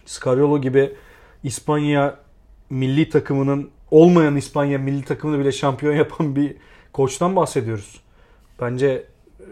Scariolo 0.06 0.60
gibi 0.60 0.92
İspanya 1.42 2.16
milli 2.70 3.08
takımının 3.08 3.70
olmayan 3.90 4.36
İspanya 4.36 4.78
milli 4.78 5.02
takımını 5.04 5.38
bile 5.40 5.52
şampiyon 5.52 5.94
yapan 5.94 6.36
bir 6.36 6.56
koçtan 6.92 7.36
bahsediyoruz. 7.36 8.00
Bence 8.60 8.86
e, 9.40 9.44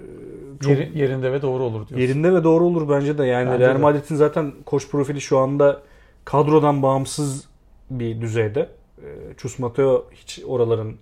çok 0.60 0.70
Yeri- 0.72 0.98
yerinde 0.98 1.32
ve 1.32 1.42
doğru 1.42 1.62
olur 1.62 1.88
diyorsun. 1.88 1.96
yerinde 1.96 2.34
ve 2.34 2.44
doğru 2.44 2.64
olur 2.64 2.88
bence 2.88 3.18
de. 3.18 3.24
Yani 3.26 3.50
Bence 3.50 3.68
Real. 3.68 3.78
Madrid'in 3.78 4.14
zaten 4.16 4.52
koç 4.66 4.88
profili 4.90 5.20
şu 5.20 5.38
anda 5.38 5.82
kadrodan 6.24 6.82
bağımsız 6.82 7.44
bir 7.90 8.20
düzeyde. 8.20 8.68
E, 8.98 9.06
Chus 9.36 9.58
Mateo 9.58 10.06
hiç 10.12 10.40
oraların 10.46 10.94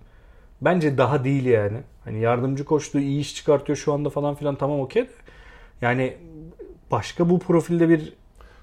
bence 0.65 0.97
daha 0.97 1.23
değil 1.23 1.45
yani. 1.45 1.77
Hani 2.05 2.19
yardımcı 2.19 2.65
koçluğu 2.65 2.99
iyi 2.99 3.19
iş 3.19 3.35
çıkartıyor 3.35 3.77
şu 3.77 3.93
anda 3.93 4.09
falan 4.09 4.35
filan 4.35 4.55
tamam 4.55 4.79
okey. 4.79 5.07
Yani 5.81 6.17
başka 6.91 7.29
bu 7.29 7.39
profilde 7.39 7.89
bir 7.89 8.13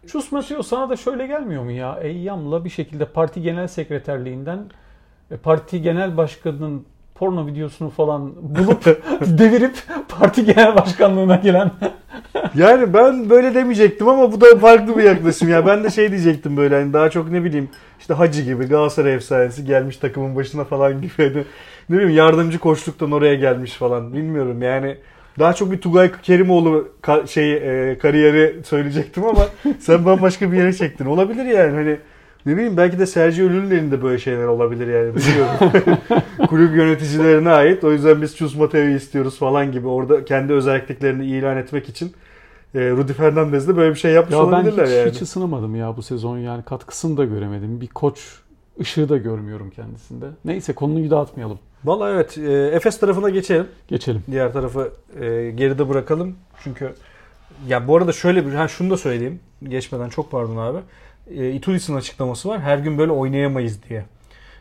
Chus 0.07 0.33
Mateo 0.33 0.63
sana 0.63 0.91
da 0.91 0.97
şöyle 0.97 1.27
gelmiyor 1.27 1.63
mu 1.63 1.71
ya? 1.71 1.99
Eyyam'la 2.03 2.65
bir 2.65 2.71
şekilde 2.71 3.05
parti 3.05 3.43
genel 3.43 3.67
sekreterliğinden 3.67 4.65
e, 5.31 5.37
parti 5.37 5.83
genel 5.83 6.17
başkanının 6.17 6.87
porno 7.15 7.47
videosunu 7.47 7.91
falan 7.91 8.33
bulup 8.37 8.85
devirip 9.21 9.77
parti 10.09 10.45
genel 10.45 10.77
başkanlığına 10.77 11.37
gelen 11.37 11.71
Yani 12.55 12.95
ben 12.95 13.31
böyle 13.31 13.55
demeyecektim 13.55 14.09
ama 14.09 14.33
bu 14.33 14.41
da 14.41 14.59
farklı 14.59 14.99
bir 14.99 15.03
yaklaşım 15.03 15.49
ya. 15.49 15.67
Ben 15.67 15.85
de 15.85 15.91
şey 15.91 16.11
diyecektim 16.11 16.57
böyle 16.57 16.75
hani 16.75 16.93
daha 16.93 17.11
çok 17.11 17.31
ne 17.31 17.45
bileyim 17.45 17.69
işte 18.01 18.15
Hacı 18.15 18.43
gibi 18.43 18.67
Galatasaray 18.67 19.15
efsanesi 19.15 19.65
gelmiş 19.65 19.97
takımın 19.97 20.37
başına 20.37 20.65
falan 20.65 21.03
gibi. 21.03 21.45
Ne 21.91 21.97
bileyim 21.97 22.17
yardımcı 22.17 22.59
koçluktan 22.59 23.13
oraya 23.13 23.35
gelmiş 23.35 23.73
falan 23.73 24.13
bilmiyorum 24.13 24.63
yani. 24.63 24.97
Daha 25.39 25.53
çok 25.53 25.73
bir 25.73 25.81
Tugay 25.81 26.13
Kerimoğlu 26.23 26.89
ka- 27.03 27.29
şey 27.29 27.53
e, 27.91 27.99
kariyeri 27.99 28.65
söyleyecektim 28.65 29.25
ama 29.25 29.47
sen 29.79 30.05
bambaşka 30.05 30.53
bir 30.53 30.57
yere 30.57 30.73
çektin. 30.73 31.07
Olabilir 31.07 31.45
yani 31.45 31.75
hani 31.75 31.97
ne 32.47 32.57
bileyim 32.57 32.77
belki 32.77 32.99
de 32.99 33.07
Sergio 33.07 33.47
Llull'ün 33.47 33.71
elinde 33.71 34.03
böyle 34.03 34.19
şeyler 34.19 34.45
olabilir 34.47 34.87
yani 34.87 35.15
bilmiyorum. 35.17 36.23
Kulüp 36.49 36.77
yöneticilerine 36.77 37.51
ait. 37.51 37.85
O 37.85 37.93
yüzden 37.93 38.23
biz 38.23 38.37
Chus 38.37 38.57
Mateo'yu 38.57 38.97
istiyoruz 38.97 39.39
falan 39.39 39.73
gibi 39.73 39.89
orada 39.89 40.25
kendi 40.25 40.53
özelliklerini 40.53 41.27
ilan 41.27 41.57
etmek 41.57 41.89
için 41.89 42.13
e, 42.75 42.91
Rudy 42.91 43.13
Fernandez 43.13 43.69
de 43.69 43.77
böyle 43.77 43.95
bir 43.95 43.99
şey 43.99 44.13
yapmış 44.13 44.35
Ya 44.35 44.41
ben 44.41 44.47
olabilirler 44.47 44.87
hiç, 44.87 44.93
yani. 44.93 45.11
hiç 45.11 45.23
ısınamadım 45.23 45.77
ya 45.77 45.97
bu 45.97 46.03
sezon 46.03 46.39
yani 46.39 46.63
katkısını 46.63 47.17
da 47.17 47.25
göremedim. 47.25 47.81
Bir 47.81 47.87
koç 47.89 48.19
ışığı 48.81 49.09
da 49.09 49.17
görmüyorum 49.17 49.71
kendisinde. 49.71 50.27
Neyse 50.45 50.73
konuyu 50.73 51.11
dağıtmayalım. 51.11 51.59
Valla 51.85 52.11
evet 52.11 52.39
e, 52.39 52.53
Efes 52.53 53.01
tarafına 53.01 53.31
geçelim. 53.31 53.67
Geçelim. 53.89 54.23
Diğer 54.31 54.53
tarafı 54.53 54.93
e, 55.21 55.51
geride 55.51 55.89
bırakalım. 55.89 56.37
Çünkü 56.65 56.95
ya 57.69 57.89
bu 57.89 57.97
arada 57.97 58.13
şöyle 58.13 58.47
bir 58.47 58.53
ha 58.53 58.69
şunu 58.69 58.91
da 58.91 58.97
söyleyeyim. 58.97 59.41
Geçmeden 59.63 60.09
çok 60.09 60.31
pardon 60.31 60.57
abi. 60.57 60.79
E, 61.37 61.51
Itudis'in 61.51 61.97
açıklaması 61.97 62.49
var. 62.49 62.61
Her 62.61 62.79
gün 62.79 62.99
böyle 62.99 63.13
oynayamayız 63.13 63.83
diye. 63.89 64.05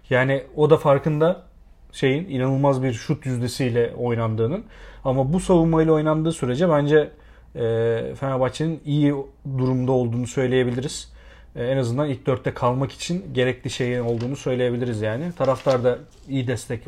Yani 0.09 0.43
o 0.55 0.69
da 0.69 0.77
farkında 0.77 1.43
şeyin 1.91 2.29
inanılmaz 2.29 2.83
bir 2.83 2.93
şut 2.93 3.25
yüzdesiyle 3.25 3.93
oynandığının. 3.97 4.63
Ama 5.03 5.33
bu 5.33 5.39
savunmayla 5.39 5.93
oynandığı 5.93 6.31
sürece 6.31 6.69
bence 6.69 7.11
e, 7.55 7.61
Fenerbahçe'nin 8.19 8.81
iyi 8.85 9.15
durumda 9.57 9.91
olduğunu 9.91 10.27
söyleyebiliriz. 10.27 11.13
E, 11.55 11.63
en 11.63 11.77
azından 11.77 12.09
ilk 12.09 12.25
dörtte 12.25 12.53
kalmak 12.53 12.91
için 12.91 13.33
gerekli 13.33 13.69
şeyin 13.69 13.99
olduğunu 13.99 14.35
söyleyebiliriz 14.35 15.01
yani. 15.01 15.31
Taraftar 15.37 15.83
da 15.83 15.97
iyi 16.29 16.47
destek 16.47 16.81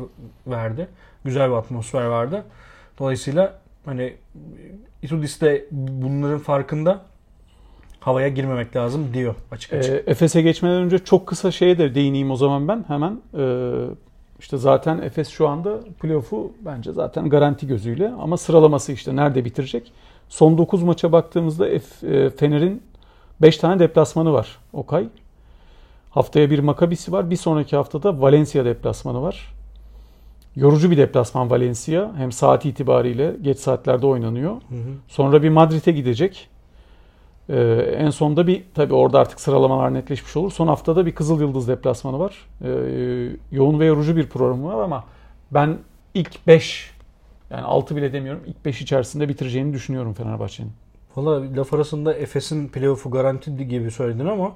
verdi. 0.46 0.88
Güzel 1.24 1.50
bir 1.50 1.54
atmosfer 1.56 2.04
vardı. 2.04 2.44
Dolayısıyla 2.98 3.58
hani 3.84 4.14
Itudis 5.02 5.40
de 5.40 5.66
bunların 5.70 6.38
farkında 6.38 7.02
havaya 8.00 8.28
girmemek 8.28 8.76
lazım 8.76 9.14
diyor 9.14 9.34
açık 9.50 9.72
açık. 9.72 9.94
Ee, 9.94 10.02
Efes'e 10.06 10.42
geçmeden 10.42 10.82
önce 10.82 10.98
çok 10.98 11.26
kısa 11.26 11.50
şeye 11.50 11.78
de 11.78 11.94
değineyim 11.94 12.30
o 12.30 12.36
zaman 12.36 12.68
ben 12.68 12.84
hemen. 12.88 13.20
Ee, 13.38 13.86
İşte 14.40 14.56
zaten 14.56 14.98
Efes 14.98 15.28
şu 15.28 15.48
anda 15.48 15.80
playoff'u 16.00 16.52
bence 16.60 16.92
zaten 16.92 17.28
garanti 17.28 17.66
gözüyle 17.66 18.08
ama 18.08 18.36
sıralaması 18.36 18.92
işte 18.92 19.16
nerede 19.16 19.44
bitirecek? 19.44 19.92
Son 20.28 20.58
9 20.58 20.82
maça 20.82 21.12
baktığımızda 21.12 21.68
e, 21.68 21.80
Fener'in 22.30 22.82
5 23.42 23.56
tane 23.56 23.78
deplasmanı 23.78 24.32
var 24.32 24.58
Okay. 24.72 25.08
Haftaya 26.10 26.50
bir 26.50 26.58
Makabisi 26.58 27.12
var. 27.12 27.30
Bir 27.30 27.36
sonraki 27.36 27.76
haftada 27.76 28.20
Valencia 28.20 28.64
deplasmanı 28.64 29.22
var. 29.22 29.54
Yorucu 30.56 30.90
bir 30.90 30.96
deplasman 30.96 31.50
Valencia. 31.50 32.10
Hem 32.16 32.32
saat 32.32 32.64
itibariyle 32.64 33.36
geç 33.42 33.58
saatlerde 33.58 34.06
oynanıyor. 34.06 34.56
Sonra 35.08 35.42
bir 35.42 35.48
Madrid'e 35.48 35.92
gidecek. 35.92 36.48
Ee, 37.48 37.60
en 37.98 38.10
sonda 38.10 38.46
bir 38.46 38.64
tabii 38.74 38.94
orada 38.94 39.20
artık 39.20 39.40
sıralamalar 39.40 39.94
netleşmiş 39.94 40.36
olur. 40.36 40.52
Son 40.52 40.66
haftada 40.66 41.06
bir 41.06 41.14
Kızıl 41.14 41.40
Yıldız 41.40 41.68
deplasmanı 41.68 42.18
var. 42.18 42.48
Ee, 42.64 42.68
yoğun 43.52 43.80
ve 43.80 43.84
yorucu 43.84 44.16
bir 44.16 44.26
programı 44.26 44.64
var 44.64 44.84
ama 44.84 45.04
ben 45.50 45.78
ilk 46.14 46.46
5 46.46 46.90
yani 47.50 47.62
6 47.62 47.96
bile 47.96 48.12
demiyorum 48.12 48.42
ilk 48.46 48.64
5 48.64 48.82
içerisinde 48.82 49.28
bitireceğini 49.28 49.72
düşünüyorum 49.72 50.14
Fenerbahçe'nin. 50.14 50.72
Valla 51.16 51.56
laf 51.56 51.74
arasında 51.74 52.14
Efes'in 52.14 52.68
playoff'u 52.68 53.10
garanti 53.10 53.68
gibi 53.68 53.90
söyledin 53.90 54.26
ama 54.26 54.52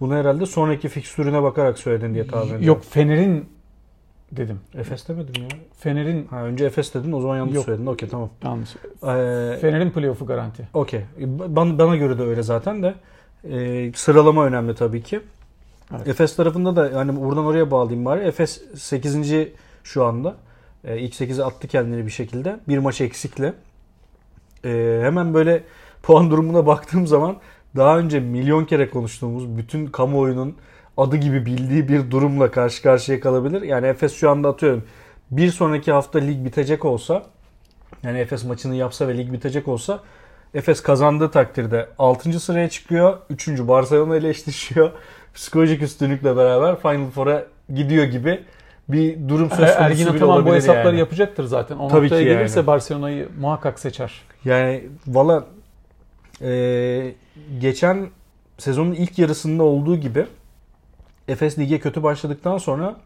bunu 0.00 0.14
herhalde 0.14 0.46
sonraki 0.46 0.88
fikstürüne 0.88 1.42
bakarak 1.42 1.78
söyledin 1.78 2.14
diye 2.14 2.26
tahmin 2.26 2.46
ediyorum. 2.46 2.66
Yok 2.66 2.84
Fener'in 2.90 3.48
dedim. 4.32 4.60
Efes 4.74 5.08
demedim 5.08 5.42
ya. 5.42 5.48
Fener'in 5.78 6.26
Ha, 6.26 6.42
önce 6.44 6.64
Efes 6.64 6.94
dedin 6.94 7.12
o 7.12 7.20
zaman 7.20 7.36
yanlış 7.36 7.54
Yok. 7.54 7.64
söyledin. 7.64 7.86
Okey 7.86 8.08
tamam. 8.08 8.30
yanlış. 8.44 8.70
Ee, 8.76 9.58
Fener'in 9.60 9.90
playoff'u 9.90 10.26
garanti. 10.26 10.68
Okey. 10.74 11.00
Bana, 11.26 11.78
bana 11.78 11.96
göre 11.96 12.18
de 12.18 12.22
öyle 12.22 12.42
zaten 12.42 12.82
de. 12.82 12.94
Ee, 13.50 13.92
sıralama 13.94 14.44
önemli 14.46 14.74
tabii 14.74 15.02
ki. 15.02 15.20
Evet. 15.96 16.08
Efes 16.08 16.36
tarafında 16.36 16.76
da 16.76 16.88
yani 16.90 17.20
buradan 17.20 17.44
oraya 17.44 17.70
bağlayayım 17.70 18.04
bari. 18.04 18.20
Efes 18.20 18.62
8. 18.74 19.48
şu 19.84 20.04
anda. 20.04 20.36
Ee, 20.84 20.98
ilk 20.98 21.14
8'e 21.14 21.44
attı 21.44 21.68
kendini 21.68 22.06
bir 22.06 22.10
şekilde. 22.10 22.56
Bir 22.68 22.78
maç 22.78 23.00
eksikle. 23.00 23.54
Ee, 24.64 25.00
hemen 25.02 25.34
böyle 25.34 25.62
puan 26.02 26.30
durumuna 26.30 26.66
baktığım 26.66 27.06
zaman 27.06 27.36
daha 27.76 27.98
önce 27.98 28.20
milyon 28.20 28.64
kere 28.64 28.90
konuştuğumuz 28.90 29.56
bütün 29.56 29.86
kamuoyunun 29.86 30.56
adı 30.96 31.16
gibi 31.16 31.46
bildiği 31.46 31.88
bir 31.88 32.10
durumla 32.10 32.50
karşı 32.50 32.82
karşıya 32.82 33.20
kalabilir. 33.20 33.62
Yani 33.62 33.86
Efes 33.86 34.14
şu 34.14 34.30
anda 34.30 34.48
atıyorum 34.48 34.84
bir 35.30 35.50
sonraki 35.50 35.92
hafta 35.92 36.18
lig 36.18 36.44
bitecek 36.44 36.84
olsa 36.84 37.22
yani 38.02 38.18
Efes 38.18 38.44
maçını 38.44 38.74
yapsa 38.74 39.08
ve 39.08 39.18
lig 39.18 39.32
bitecek 39.32 39.68
olsa 39.68 40.00
Efes 40.54 40.82
kazandığı 40.82 41.30
takdirde 41.30 41.88
6. 41.98 42.40
sıraya 42.40 42.68
çıkıyor. 42.68 43.18
3. 43.30 43.48
Barcelona 43.48 44.16
ile 44.16 44.28
eşleşiyor. 44.28 44.90
Psikolojik 45.34 45.82
üstünlükle 45.82 46.36
beraber 46.36 46.80
Final 46.80 47.10
Four'a 47.10 47.44
gidiyor 47.74 48.04
gibi 48.04 48.44
bir 48.88 49.28
durum 49.28 49.48
söz 49.48 49.58
konusu 49.58 49.78
Ergin 49.78 50.06
Ataman 50.06 50.46
bu 50.46 50.54
hesapları 50.54 50.86
yani. 50.86 50.98
yapacaktır 50.98 51.44
zaten. 51.44 51.78
O 51.78 51.88
Tabii 51.88 52.04
noktaya 52.04 52.22
gelirse 52.22 52.58
yani. 52.58 52.66
Barcelona'yı 52.66 53.28
muhakkak 53.40 53.78
seçer. 53.78 54.22
Yani 54.44 54.84
valla 55.06 55.44
e, 56.42 57.14
geçen 57.60 58.08
sezonun 58.58 58.92
ilk 58.92 59.18
yarısında 59.18 59.62
olduğu 59.62 59.96
gibi 59.96 60.26
Efes 61.28 61.58
lige 61.58 61.78
kötü 61.78 62.02
başladıktan 62.02 62.58
sonra 62.58 62.96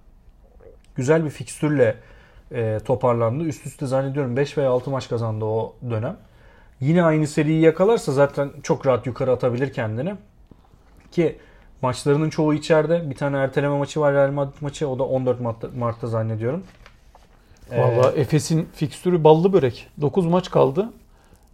güzel 0.94 1.24
bir 1.24 1.30
fikstürle 1.30 1.96
e, 2.52 2.78
toparlandı. 2.84 3.44
Üst 3.44 3.66
üste 3.66 3.86
zannediyorum 3.86 4.36
5 4.36 4.58
veya 4.58 4.70
6 4.70 4.90
maç 4.90 5.08
kazandı 5.08 5.44
o 5.44 5.74
dönem. 5.90 6.16
Yine 6.80 7.02
aynı 7.02 7.26
seriyi 7.26 7.60
yakalarsa 7.60 8.12
zaten 8.12 8.50
çok 8.62 8.86
rahat 8.86 9.06
yukarı 9.06 9.32
atabilir 9.32 9.72
kendini. 9.72 10.14
Ki 11.12 11.38
maçlarının 11.82 12.30
çoğu 12.30 12.54
içeride. 12.54 13.10
Bir 13.10 13.14
tane 13.14 13.36
erteleme 13.36 13.78
maçı 13.78 14.00
var 14.00 14.14
Real 14.14 14.30
Madrid 14.30 14.56
maçı. 14.60 14.88
O 14.88 14.98
da 14.98 15.02
14 15.04 15.40
Mart'ta, 15.40 15.68
Mart'ta 15.78 16.06
zannediyorum. 16.06 16.62
Ee, 17.70 17.80
Valla 17.80 18.12
Efes'in 18.12 18.68
fikstürü 18.74 19.24
ballı 19.24 19.52
börek. 19.52 19.88
9 20.00 20.26
maç 20.26 20.50
kaldı. 20.50 20.92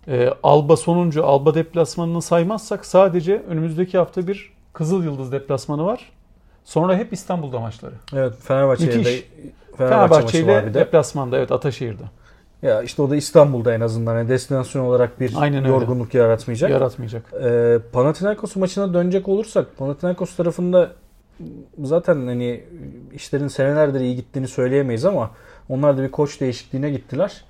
Ee, 0.08 0.30
Alba 0.42 0.76
sonuncu 0.76 1.26
Alba 1.26 1.54
deplasmanını 1.54 2.22
saymazsak 2.22 2.86
sadece 2.86 3.42
önümüzdeki 3.48 3.98
hafta 3.98 4.26
bir 4.26 4.52
Kızıl 4.72 5.04
Yıldız 5.04 5.32
deplasmanı 5.32 5.84
var. 5.84 6.12
Sonra 6.64 6.96
hep 6.96 7.12
İstanbul'da 7.12 7.60
maçları. 7.60 7.94
evet 8.14 8.32
Fenerbahçe'de 8.42 8.92
Fenerbahçe, 8.92 9.22
Fenerbahçe 9.76 10.40
ile 10.40 10.46
de. 10.46 10.74
deplasmanda 10.74 11.38
evet 11.38 11.52
Ataşehir'de. 11.52 12.02
Ya 12.62 12.82
işte 12.82 13.02
o 13.02 13.10
da 13.10 13.16
İstanbul'da 13.16 13.74
en 13.74 13.80
azından 13.80 14.16
yani 14.16 14.28
destinasyon 14.28 14.84
olarak 14.84 15.20
bir 15.20 15.32
Aynen 15.36 15.58
öyle. 15.64 15.68
yorgunluk 15.68 16.14
yaratmayacak. 16.14 16.70
Yaratmayacak. 16.70 17.22
Ee, 17.44 17.78
Panathinaikos 17.92 18.56
maçına 18.56 18.94
dönecek 18.94 19.28
olursak 19.28 19.78
Panathinaikos 19.78 20.36
tarafında 20.36 20.92
zaten 21.82 22.26
hani 22.26 22.64
işlerin 23.14 23.48
senelerdir 23.48 24.00
iyi 24.00 24.16
gittiğini 24.16 24.48
söyleyemeyiz 24.48 25.04
ama 25.04 25.30
onlar 25.68 25.98
da 25.98 26.02
bir 26.02 26.10
koç 26.10 26.40
değişikliğine 26.40 26.90
gittiler. 26.90 27.44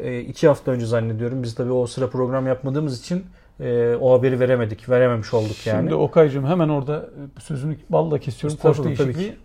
Ee, 0.00 0.20
iki 0.20 0.48
hafta 0.48 0.70
önce 0.70 0.86
zannediyorum. 0.86 1.42
Biz 1.42 1.54
tabii 1.54 1.72
o 1.72 1.86
sıra 1.86 2.10
program 2.10 2.46
yapmadığımız 2.46 3.00
için 3.00 3.26
e, 3.60 3.94
o 4.00 4.12
haberi 4.12 4.40
veremedik. 4.40 4.88
Verememiş 4.88 5.34
olduk 5.34 5.66
yani. 5.66 5.80
Şimdi 5.80 5.94
Okay'cığım 5.94 6.46
hemen 6.46 6.68
orada 6.68 6.96
e, 7.36 7.40
sözünü 7.40 7.76
balla 7.90 8.18
kesiyorum. 8.18 8.58
Koç 8.58 8.84
değişikliği. 8.84 9.36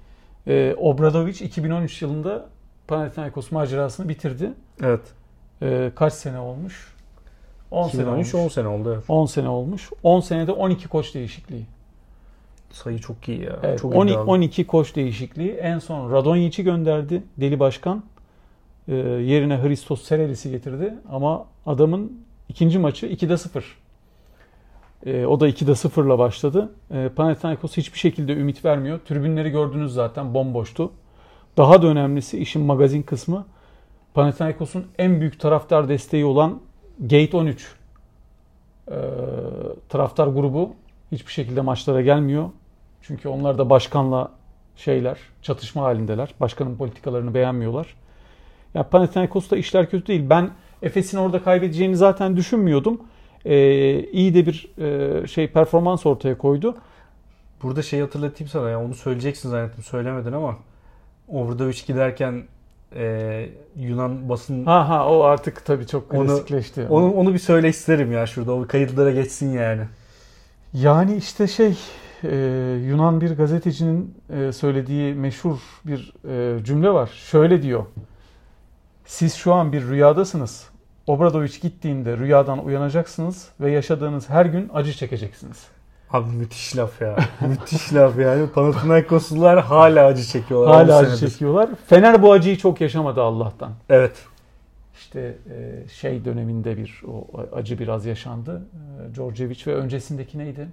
Ee, 0.48 0.76
Obradovic 0.78 1.46
2013 1.46 2.02
yılında 2.02 2.46
Panathinaikos 2.88 3.52
macerasını 3.52 4.10
bitirdi. 4.10 4.52
evet. 4.84 5.02
Ee, 5.62 5.92
kaç 5.96 6.14
sene 6.14 6.40
olmuş? 6.40 6.94
10 7.72 7.88
sene 7.90 8.02
2013 8.02 8.36
olmuş. 8.36 8.46
10 8.46 8.50
sene 8.50 8.68
oldu. 8.68 8.94
Evet. 8.94 9.04
10 9.08 9.26
sene 9.26 9.50
olmuş. 9.50 9.90
10 10.04 10.20
senede 10.20 10.52
12 10.52 10.88
koç 10.88 11.14
değişikliği. 11.16 11.66
Sayı 12.72 13.00
çok 13.00 13.30
iyi 13.30 13.44
ya. 13.44 13.60
Evet, 13.64 13.80
çok 13.80 13.96
12, 13.96 14.14
iddialı. 14.14 14.32
12 14.32 14.68
koç 14.68 14.96
değişikliği. 14.96 15.52
En 15.52 15.80
son 15.80 16.12
Radonjic'i 16.12 16.64
gönderdi 16.64 17.24
Deli 17.38 17.60
Başkan. 17.60 18.04
Ee, 18.90 18.96
yerine 18.96 19.64
Hristos 19.64 20.02
Serelis'i 20.02 20.52
getirdi. 20.52 20.94
Ama 21.12 21.46
adamın 21.66 22.24
ikinci 22.50 22.80
maçı 22.80 23.08
2'de 23.08 23.38
0. 23.38 23.78
Ee, 25.06 25.26
o 25.26 25.40
da 25.40 25.50
2'de 25.50 25.72
0'la 25.72 26.20
başladı. 26.20 26.72
Ee, 26.92 27.10
Panathinaikos 27.16 27.78
hiçbir 27.78 28.00
şekilde 28.00 28.34
ümit 28.34 28.66
vermiyor. 28.66 29.00
Tribünleri 29.00 29.50
gördünüz 29.50 29.94
zaten 29.94 30.34
bomboştu. 30.34 30.92
Daha 31.58 31.82
da 31.82 31.88
önemlisi 31.88 32.40
işin 32.40 32.62
magazin 32.62 33.02
kısmı. 33.02 33.46
Panathinaikos'un 34.14 34.86
en 34.98 35.20
büyük 35.20 35.40
taraftar 35.40 35.90
desteği 35.90 36.26
olan 36.26 36.60
Gate 37.00 37.38
13 37.38 37.76
ee, 38.92 38.96
taraftar 39.90 40.28
grubu 40.28 40.74
hiçbir 41.12 41.32
şekilde 41.32 41.62
maçlara 41.62 42.02
gelmiyor. 42.02 42.50
Çünkü 43.02 43.30
onlar 43.30 43.58
da 43.58 43.70
başkanla 43.70 44.32
şeyler, 44.76 45.18
çatışma 45.42 45.84
halindeler. 45.84 46.34
Başkanın 46.40 46.76
politikalarını 46.78 47.34
beğenmiyorlar. 47.34 47.96
Ya 48.74 48.84
Panathinaikos'ta 48.90 49.58
işler 49.58 49.90
kötü 49.90 50.06
değil. 50.08 50.30
Ben 50.30 50.50
Efes'in 50.82 51.18
orada 51.18 51.44
kaybedeceğini 51.44 51.96
zaten 51.98 52.38
düşünmüyordum. 52.38 53.02
Ee, 53.46 54.00
iyi 54.04 54.34
de 54.34 54.46
bir 54.46 54.72
e, 55.24 55.28
şey 55.28 55.48
performans 55.48 56.06
ortaya 56.06 56.38
koydu. 56.38 56.76
Burada 57.64 57.82
şey 57.82 58.00
hatırlatayım 58.02 58.50
sana 58.50 58.70
ya 58.70 58.84
onu 58.84 58.94
söyleyeceksin 58.96 59.50
zannettim 59.50 59.84
söylemedin 59.84 60.32
ama 60.32 60.58
Obradovic 61.28 61.82
giderken 61.88 62.44
e, 62.96 63.50
Yunan 63.78 64.30
basın 64.30 64.66
Ha 64.66 64.90
ha 64.90 65.10
o 65.10 65.22
artık 65.24 65.66
tabii 65.66 65.88
çok 65.88 66.14
Onu- 66.14 66.28
klasikleşti. 66.28 66.86
onu, 66.90 67.12
onu 67.14 67.34
bir 67.34 67.40
söyle 67.40 67.70
isterim 67.70 68.12
ya 68.12 68.26
şurada 68.26 68.52
o 68.54 68.68
kayıtlara 68.68 69.12
geçsin 69.12 69.50
yani. 69.54 69.82
Yani 70.74 71.16
işte 71.16 71.48
şey 71.48 71.78
e, 72.24 72.36
Yunan 72.88 73.22
bir 73.22 73.32
gazetecinin 73.38 74.16
e, 74.34 74.52
söylediği 74.52 75.14
meşhur 75.14 75.58
bir 75.86 76.14
e, 76.30 76.64
cümle 76.64 76.90
var. 76.90 77.10
Şöyle 77.14 77.62
diyor. 77.62 77.86
Siz 79.10 79.36
şu 79.36 79.54
an 79.54 79.72
bir 79.72 79.88
rüyadasınız. 79.88 80.70
Obradoviç 81.08 81.62
gittiğinde 81.62 82.18
rüyadan 82.18 82.66
uyanacaksınız 82.66 83.50
ve 83.60 83.72
yaşadığınız 83.72 84.30
her 84.30 84.46
gün 84.46 84.70
acı 84.74 84.94
çekeceksiniz. 84.94 85.68
Abi 86.12 86.30
müthiş 86.30 86.78
laf 86.78 87.02
ya. 87.02 87.16
müthiş 87.48 87.94
laf 87.94 88.20
yani. 88.20 88.50
Panathinaikoslular 88.50 89.64
hala 89.64 90.06
acı 90.06 90.24
çekiyorlar. 90.24 90.76
Hala 90.76 91.00
10 91.00 91.04
acı 91.04 91.18
senedir. 91.18 91.32
çekiyorlar. 91.32 91.70
Fener 91.88 92.22
bu 92.22 92.32
acıyı 92.32 92.58
çok 92.58 92.82
yaşamadı 92.82 93.22
Allah'tan. 93.22 93.72
Evet. 93.90 94.26
İşte 94.96 95.38
e, 95.50 95.88
şey 95.88 96.26
döneminde 96.26 96.78
bir 96.78 97.02
o 97.08 97.28
acı 97.56 97.80
biraz 97.80 98.06
yaşandı. 98.06 98.62
E, 99.12 99.16
Djordjevic 99.16 99.60
ve 99.68 99.76
öncesindeki 99.76 100.38
neydi? 100.38 100.68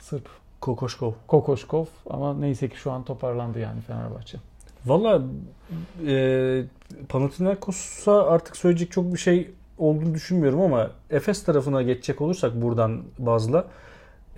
Sırp 0.00 0.28
Kokoşkov. 0.60 1.12
Kokoşkov 1.26 1.86
ama 2.10 2.34
neyse 2.34 2.68
ki 2.68 2.76
şu 2.76 2.92
an 2.92 3.04
toparlandı 3.04 3.58
yani 3.58 3.80
Fenerbahçe. 3.80 4.38
Valla 4.86 5.22
e, 6.06 6.64
Panathinaikos'a 7.08 8.26
artık 8.26 8.56
söyleyecek 8.56 8.92
çok 8.92 9.12
bir 9.12 9.18
şey 9.18 9.50
olduğunu 9.78 10.14
düşünmüyorum 10.14 10.60
ama 10.60 10.90
Efes 11.10 11.44
tarafına 11.44 11.82
geçecek 11.82 12.20
olursak 12.20 12.62
buradan 12.62 13.02
bazla 13.18 13.66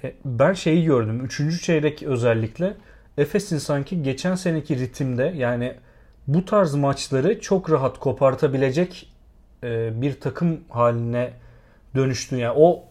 e, 0.04 0.14
ben 0.24 0.52
şeyi 0.52 0.84
gördüm. 0.84 1.24
Üçüncü 1.24 1.60
çeyrek 1.60 2.02
özellikle 2.02 2.74
Efes'in 3.18 3.58
sanki 3.58 4.02
geçen 4.02 4.34
seneki 4.34 4.78
ritimde 4.78 5.34
yani 5.36 5.74
bu 6.26 6.44
tarz 6.44 6.74
maçları 6.74 7.40
çok 7.40 7.70
rahat 7.70 7.98
kopartabilecek 7.98 9.12
e, 9.62 10.02
bir 10.02 10.20
takım 10.20 10.60
haline 10.68 11.32
dönüştü. 11.94 12.36
Yani 12.36 12.54
o 12.58 12.84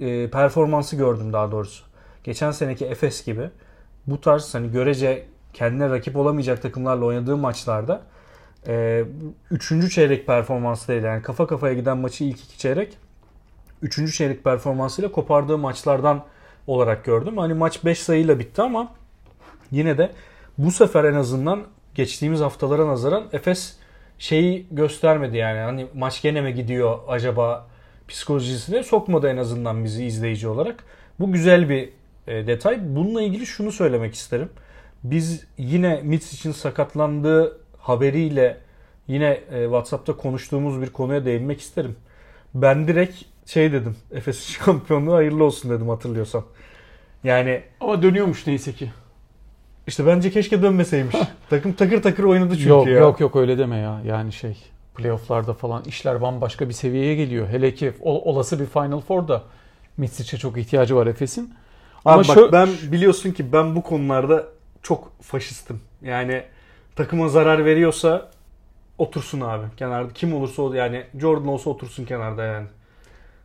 e, 0.00 0.30
performansı 0.30 0.96
gördüm 0.96 1.32
daha 1.32 1.52
doğrusu. 1.52 1.84
Geçen 2.24 2.50
seneki 2.50 2.86
Efes 2.86 3.24
gibi 3.24 3.50
bu 4.06 4.20
tarz 4.20 4.54
hani 4.54 4.72
görece 4.72 5.26
kendine 5.54 5.90
rakip 5.90 6.16
olamayacak 6.16 6.62
takımlarla 6.62 7.04
oynadığı 7.04 7.36
maçlarda 7.36 8.02
e, 8.66 9.04
üçüncü 9.50 9.90
çeyrek 9.90 10.26
performanslarıyla 10.26 11.08
yani 11.08 11.22
kafa 11.22 11.46
kafaya 11.46 11.74
giden 11.74 11.98
maçı 11.98 12.24
ilk 12.24 12.44
iki 12.44 12.58
çeyrek 12.58 12.98
üçüncü 13.82 14.12
çeyrek 14.12 14.44
performansıyla 14.44 15.12
kopardığı 15.12 15.58
maçlardan 15.58 16.24
olarak 16.66 17.04
gördüm. 17.04 17.38
Hani 17.38 17.54
maç 17.54 17.84
5 17.84 17.98
sayıyla 17.98 18.38
bitti 18.38 18.62
ama 18.62 18.92
yine 19.70 19.98
de 19.98 20.10
bu 20.58 20.70
sefer 20.70 21.04
en 21.04 21.14
azından 21.14 21.62
geçtiğimiz 21.94 22.40
haftalara 22.40 22.86
nazaran 22.86 23.24
Efes 23.32 23.76
şeyi 24.18 24.66
göstermedi 24.70 25.36
yani. 25.36 25.58
Hani 25.58 25.86
maç 25.94 26.22
gene 26.22 26.40
mi 26.40 26.54
gidiyor 26.54 26.98
acaba 27.08 27.66
psikolojisine 28.08 28.82
sokmadı 28.82 29.28
en 29.28 29.36
azından 29.36 29.84
bizi 29.84 30.04
izleyici 30.04 30.48
olarak. 30.48 30.84
Bu 31.20 31.32
güzel 31.32 31.68
bir 31.68 31.88
e, 32.26 32.46
detay. 32.46 32.78
Bununla 32.82 33.22
ilgili 33.22 33.46
şunu 33.46 33.72
söylemek 33.72 34.14
isterim. 34.14 34.48
Biz 35.04 35.44
yine 35.58 36.00
Mitsic'in 36.02 36.52
sakatlandığı 36.52 37.58
haberiyle 37.78 38.56
yine 39.08 39.40
e, 39.52 39.62
WhatsApp'ta 39.64 40.16
konuştuğumuz 40.16 40.82
bir 40.82 40.90
konuya 40.90 41.24
değinmek 41.24 41.60
isterim. 41.60 41.96
Ben 42.54 42.88
direkt 42.88 43.14
şey 43.46 43.72
dedim. 43.72 43.96
Efes 44.12 44.46
şampiyonluğu 44.64 45.14
hayırlı 45.14 45.44
olsun 45.44 45.70
dedim 45.70 45.88
hatırlıyorsan. 45.88 46.44
Yani 47.24 47.62
Ama 47.80 48.02
dönüyormuş 48.02 48.46
neyse 48.46 48.72
ki. 48.72 48.92
işte 49.86 50.06
bence 50.06 50.30
keşke 50.30 50.62
dönmeseymiş. 50.62 51.16
Takım 51.50 51.72
takır 51.72 52.02
takır 52.02 52.24
oynadı 52.24 52.56
çünkü 52.56 52.68
yok 52.68 52.86
ya. 52.86 52.92
yok 52.92 53.20
yok 53.20 53.36
öyle 53.36 53.58
deme 53.58 53.76
ya. 53.76 54.00
Yani 54.06 54.32
şey 54.32 54.56
playofflarda 54.96 55.52
falan 55.54 55.84
işler 55.84 56.20
bambaşka 56.22 56.68
bir 56.68 56.74
seviyeye 56.74 57.14
geliyor. 57.14 57.48
Hele 57.48 57.74
ki 57.74 57.92
ol- 58.00 58.22
olası 58.24 58.60
bir 58.60 58.66
Final 58.66 59.00
Four'da 59.00 59.42
Mitsic'e 59.96 60.38
çok 60.38 60.58
ihtiyacı 60.58 60.96
var 60.96 61.06
Efes'in. 61.06 61.54
Ama 62.04 62.20
Abi 62.20 62.28
bak 62.28 62.36
şö- 62.36 62.52
ben 62.52 62.68
biliyorsun 62.92 63.30
ki 63.30 63.52
ben 63.52 63.76
bu 63.76 63.82
konularda 63.82 64.44
çok 64.84 65.22
faşistim. 65.22 65.80
Yani 66.02 66.42
takıma 66.96 67.28
zarar 67.28 67.64
veriyorsa 67.64 68.30
otursun 68.98 69.40
abi 69.40 69.66
kenarda. 69.76 70.12
Kim 70.12 70.34
olursa 70.34 70.62
o 70.62 70.72
yani 70.72 71.04
Jordan 71.20 71.48
olsa 71.48 71.70
otursun 71.70 72.04
kenarda 72.04 72.44
yani. 72.44 72.66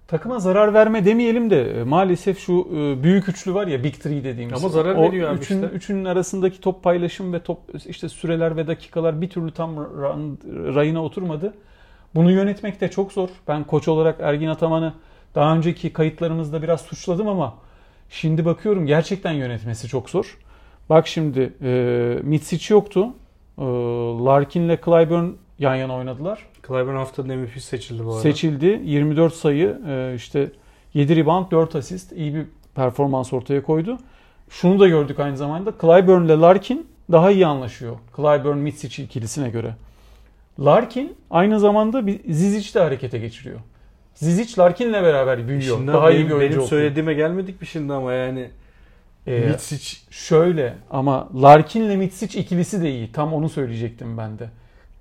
takıma 0.08 0.40
zarar 0.40 0.74
verme 0.74 1.06
demeyelim 1.06 1.50
de 1.50 1.80
e, 1.80 1.84
maalesef 1.84 2.40
şu 2.40 2.68
e, 2.74 3.04
büyük 3.04 3.30
üçlü 3.30 3.54
var 3.54 3.68
ya 3.68 3.84
Big 3.84 3.94
Three 3.94 4.24
dediğimiz. 4.24 4.64
Ama 4.64 4.70
zarar 4.70 4.96
o 4.96 5.02
veriyor 5.02 5.30
abi 5.30 5.40
üçün, 5.40 5.64
işte. 5.64 5.76
Üçünün 5.76 6.06
arasındaki 6.06 6.62
top 6.62 6.84
paylaşım 6.84 7.34
ve 7.34 7.44
top 7.44 7.60
işte 7.86 8.10
süreler 8.10 8.58
ve 8.58 8.68
dakikalar 8.68 9.22
bir 9.22 9.30
türlü 9.30 9.52
tam 9.52 9.76
ra- 9.76 10.76
rayına 10.76 11.04
oturmadı. 11.04 11.54
Bunu 12.16 12.32
yönetmek 12.32 12.82
de 12.82 12.92
çok 12.92 13.12
zor. 13.12 13.30
Ben 13.48 13.64
koç 13.64 13.88
olarak 13.88 14.20
Ergin 14.22 14.48
Ataman'ı 14.48 14.94
daha 15.36 15.56
önceki 15.56 15.94
kayıtlarımızda 15.94 16.62
biraz 16.62 16.82
suçladım 16.82 17.28
ama 17.28 17.56
şimdi 18.10 18.46
bakıyorum 18.46 18.86
gerçekten 18.86 19.32
yönetmesi 19.32 19.88
çok 19.88 20.10
zor. 20.10 20.38
Bak 20.90 21.08
şimdi 21.08 21.54
e, 21.62 22.20
Mitsic 22.24 22.74
yoktu. 22.74 23.08
E, 23.58 23.64
Larkin'le 24.26 24.78
Clyburn 24.86 25.26
yan 25.60 25.76
yana 25.76 25.96
oynadılar. 25.96 26.46
Clyburn 26.68 26.96
haftanın 26.96 27.38
MVP 27.38 27.62
seçildi 27.62 28.06
bu 28.06 28.10
arada. 28.10 28.22
Seçildi. 28.22 28.82
24 28.84 29.34
sayı, 29.34 29.78
e, 29.88 30.14
işte 30.16 30.52
7 30.94 31.16
rebound, 31.16 31.52
4 31.52 31.76
asist. 31.76 32.12
iyi 32.12 32.36
bir 32.36 32.46
performans 32.76 33.34
ortaya 33.34 33.64
koydu. 33.64 33.98
Şunu 34.50 34.80
da 34.80 34.88
gördük 34.88 35.20
aynı 35.20 35.38
zamanda. 35.38 35.74
Clyburn 35.82 36.26
ile 36.26 36.38
Larkin 36.38 36.88
daha 37.12 37.32
iyi 37.32 37.48
anlaşıyor. 37.48 37.96
Clyburn 38.16 38.58
Mitsic 38.58 39.04
ikilisine 39.04 39.50
göre. 39.50 39.76
Larkin 40.60 41.16
aynı 41.32 41.60
zamanda 41.60 42.08
bir 42.08 42.34
Zizic 42.34 42.80
de 42.80 42.84
harekete 42.84 43.20
geçiriyor. 43.20 43.60
Zizic 44.14 44.62
Larkin'le 44.62 44.94
beraber 44.94 45.48
büyüyor. 45.48 45.78
Şimdi 45.78 45.94
daha 45.94 46.12
iyi 46.12 46.26
bir 46.26 46.32
oyuncu 46.32 46.58
benim 46.58 46.68
söylediğime 46.68 47.14
gelmedik 47.14 47.62
mi 47.62 47.68
şimdi 47.68 47.94
ama 47.94 48.14
yani 48.14 48.50
Ee, 49.30 49.40
Mitsic 49.40 49.98
Şöyle 50.10 50.76
ama 50.92 51.30
Larkin'le 51.42 51.98
Mitsic 51.98 52.40
ikilisi 52.40 52.82
de 52.82 52.92
iyi. 52.92 53.12
Tam 53.12 53.34
onu 53.34 53.50
söyleyecektim 53.50 54.18
ben 54.18 54.40
de. 54.40 54.50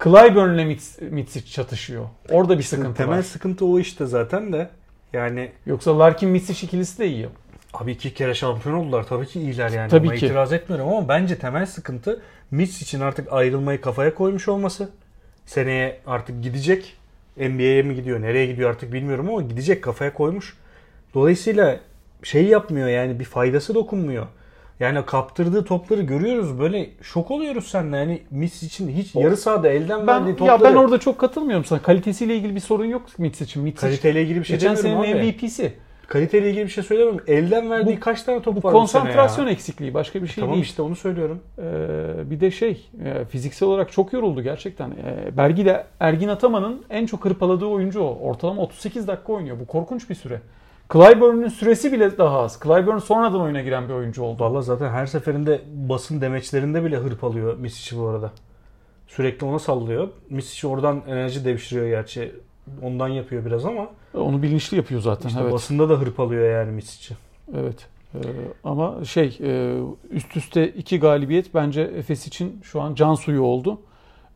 Clyburn'le 0.05 0.59
Mits- 0.73 1.11
Mitsic 1.11 1.51
çatışıyor. 1.53 2.05
Orada 2.31 2.59
bir 2.59 2.63
sıkıntı 2.63 2.95
temel 2.95 3.19
var. 3.19 3.23
sıkıntı 3.23 3.67
o 3.67 3.79
işte 3.79 4.07
zaten 4.07 4.53
de 4.53 4.69
yani 5.13 5.51
Yoksa 5.67 5.99
Larkin 5.99 6.29
Mitsic 6.29 6.67
ikilisi 6.67 6.99
de 6.99 7.07
iyi. 7.09 7.29
Abi 7.75 7.93
iki 7.93 8.15
kere 8.15 8.35
şampiyon 8.35 8.75
oldular. 8.75 9.07
Tabii 9.07 9.27
ki 9.27 9.41
iyiler 9.41 9.71
yani. 9.71 9.91
Tabii 9.91 10.09
Ona 10.09 10.15
ki. 10.17 10.27
itiraz 10.27 10.53
etmiyorum 10.53 10.89
ama 10.89 11.09
bence 11.09 11.39
temel 11.39 11.67
sıkıntı 11.67 12.23
Mitch 12.51 12.83
için 12.83 13.01
artık 13.01 13.33
ayrılmayı 13.33 13.81
kafaya 13.81 14.15
koymuş 14.15 14.49
olması. 14.49 14.91
Seneye 15.47 16.01
artık 16.07 16.43
gidecek. 16.43 16.95
NBA'ye 17.37 17.83
mi 17.83 17.95
gidiyor, 17.95 18.23
nereye 18.23 18.47
gidiyor 18.47 18.71
artık 18.71 18.93
bilmiyorum 18.93 19.29
ama 19.29 19.43
gidecek 19.43 19.85
kafaya 19.85 20.13
koymuş. 20.15 20.57
Dolayısıyla 21.15 21.81
şey 22.23 22.45
yapmıyor 22.47 22.89
yani 22.89 23.21
bir 23.21 23.25
faydası 23.25 23.75
dokunmuyor. 23.75 24.27
Yani 24.81 25.07
kaptırdığı 25.07 25.65
topları 25.65 26.03
görüyoruz 26.03 26.59
böyle 26.59 26.91
şok 27.03 27.31
oluyoruz 27.31 27.67
seninle. 27.67 27.97
Yani 27.97 28.23
Mitch 28.31 28.63
için 28.63 28.89
hiç 28.89 29.15
yarı 29.15 29.37
sahada 29.37 29.69
elden 29.69 30.07
Ben 30.07 30.27
verdiği 30.27 30.31
ya 30.31 30.37
topları 30.57 30.75
ben 30.75 30.79
orada 30.79 30.99
çok 30.99 31.19
katılmıyorum 31.19 31.65
sana. 31.65 31.83
Kalitesiyle 31.83 32.37
ilgili 32.37 32.55
bir 32.55 32.61
sorun 32.61 32.85
yok 32.85 33.03
Mitsic'in. 33.19 33.63
Mitsic 33.65 33.87
kaliteyle 33.87 34.23
ilgili 34.23 34.39
bir 34.41 34.45
şey 34.45 34.57
geçen 34.57 34.77
demiyorum 34.77 35.05
senenin 35.05 35.21
abi. 35.21 35.27
MVP'si. 35.33 35.73
Kaliteyle 36.09 36.51
ilgili 36.51 36.65
bir 36.65 36.71
şey 36.71 36.85
söylemiyorum. 36.85 37.21
Elden 37.27 37.71
verdiği 37.71 37.97
Bu- 37.97 38.01
kaç 38.01 38.23
tane 38.23 38.43
top 38.43 38.55
Bu 38.57 38.69
var 38.69 38.75
bu 38.75 38.79
konsantrasyon 38.79 39.47
ya? 39.47 39.51
eksikliği 39.53 39.95
başka 39.95 40.23
bir 40.23 40.27
şey 40.29 40.43
Tamam 40.43 40.55
değil. 40.55 40.65
işte 40.65 40.83
onu 40.83 40.97
söylüyorum. 40.97 41.41
Ee, 41.59 42.31
bir 42.31 42.41
de 42.41 42.51
şey 42.51 42.87
e, 43.05 43.25
fiziksel 43.25 43.69
olarak 43.69 43.93
çok 43.93 44.13
yoruldu 44.13 44.43
gerçekten. 44.43 44.91
Ee, 44.91 45.37
Bergi 45.37 45.63
ile 45.63 45.85
Ergin 46.01 46.29
Ataman'ın 46.29 46.83
en 46.91 47.07
çok 47.07 47.25
hırpaladığı 47.25 47.67
oyuncu 47.67 48.01
o. 48.01 48.19
Ortalama 48.21 48.63
38 48.63 49.09
dakika 49.09 49.33
oynuyor. 49.33 49.61
Bu 49.61 49.67
korkunç 49.67 50.11
bir 50.11 50.15
süre. 50.15 50.41
Clyburn'un 50.93 51.49
süresi 51.49 51.93
bile 51.93 52.19
daha 52.19 52.39
az. 52.41 52.61
Clyburn 52.63 52.99
sonradan 52.99 53.41
oyuna 53.41 53.63
giren 53.63 53.89
bir 53.89 53.95
oyuncu 53.95 54.23
oldu. 54.23 54.45
Valla 54.45 54.63
zaten 54.63 54.91
her 54.91 55.07
seferinde 55.07 55.61
basın 55.89 56.21
demeçlerinde 56.21 56.85
bile 56.85 56.97
hırpalıyor 56.97 57.57
Misic'i 57.57 58.01
bu 58.01 58.07
arada. 58.07 58.33
Sürekli 59.09 59.47
ona 59.47 59.59
sallıyor. 59.59 60.09
Misic 60.31 60.69
oradan 60.69 61.03
enerji 61.07 61.45
devşiriyor 61.45 61.89
gerçi. 61.89 62.33
Ondan 62.83 63.09
yapıyor 63.09 63.45
biraz 63.45 63.65
ama 63.65 63.89
Onu 64.15 64.43
bilinçli 64.43 64.77
yapıyor 64.77 65.01
zaten. 65.01 65.29
işte 65.29 65.41
evet. 65.43 65.53
basında 65.53 65.89
da 65.89 65.95
hırpalıyor 65.95 66.51
yani 66.51 66.73
Misic'i. 66.73 67.17
Evet. 67.57 67.87
Ee, 68.15 68.19
ama 68.65 69.05
şey 69.05 69.39
e, 69.43 69.81
üst 70.11 70.37
üste 70.37 70.69
iki 70.69 71.01
galibiyet 71.01 71.55
bence 71.55 71.81
Efes 71.81 72.27
için 72.27 72.61
şu 72.63 72.81
an 72.81 72.95
can 72.95 73.15
suyu 73.15 73.43
oldu. 73.43 73.81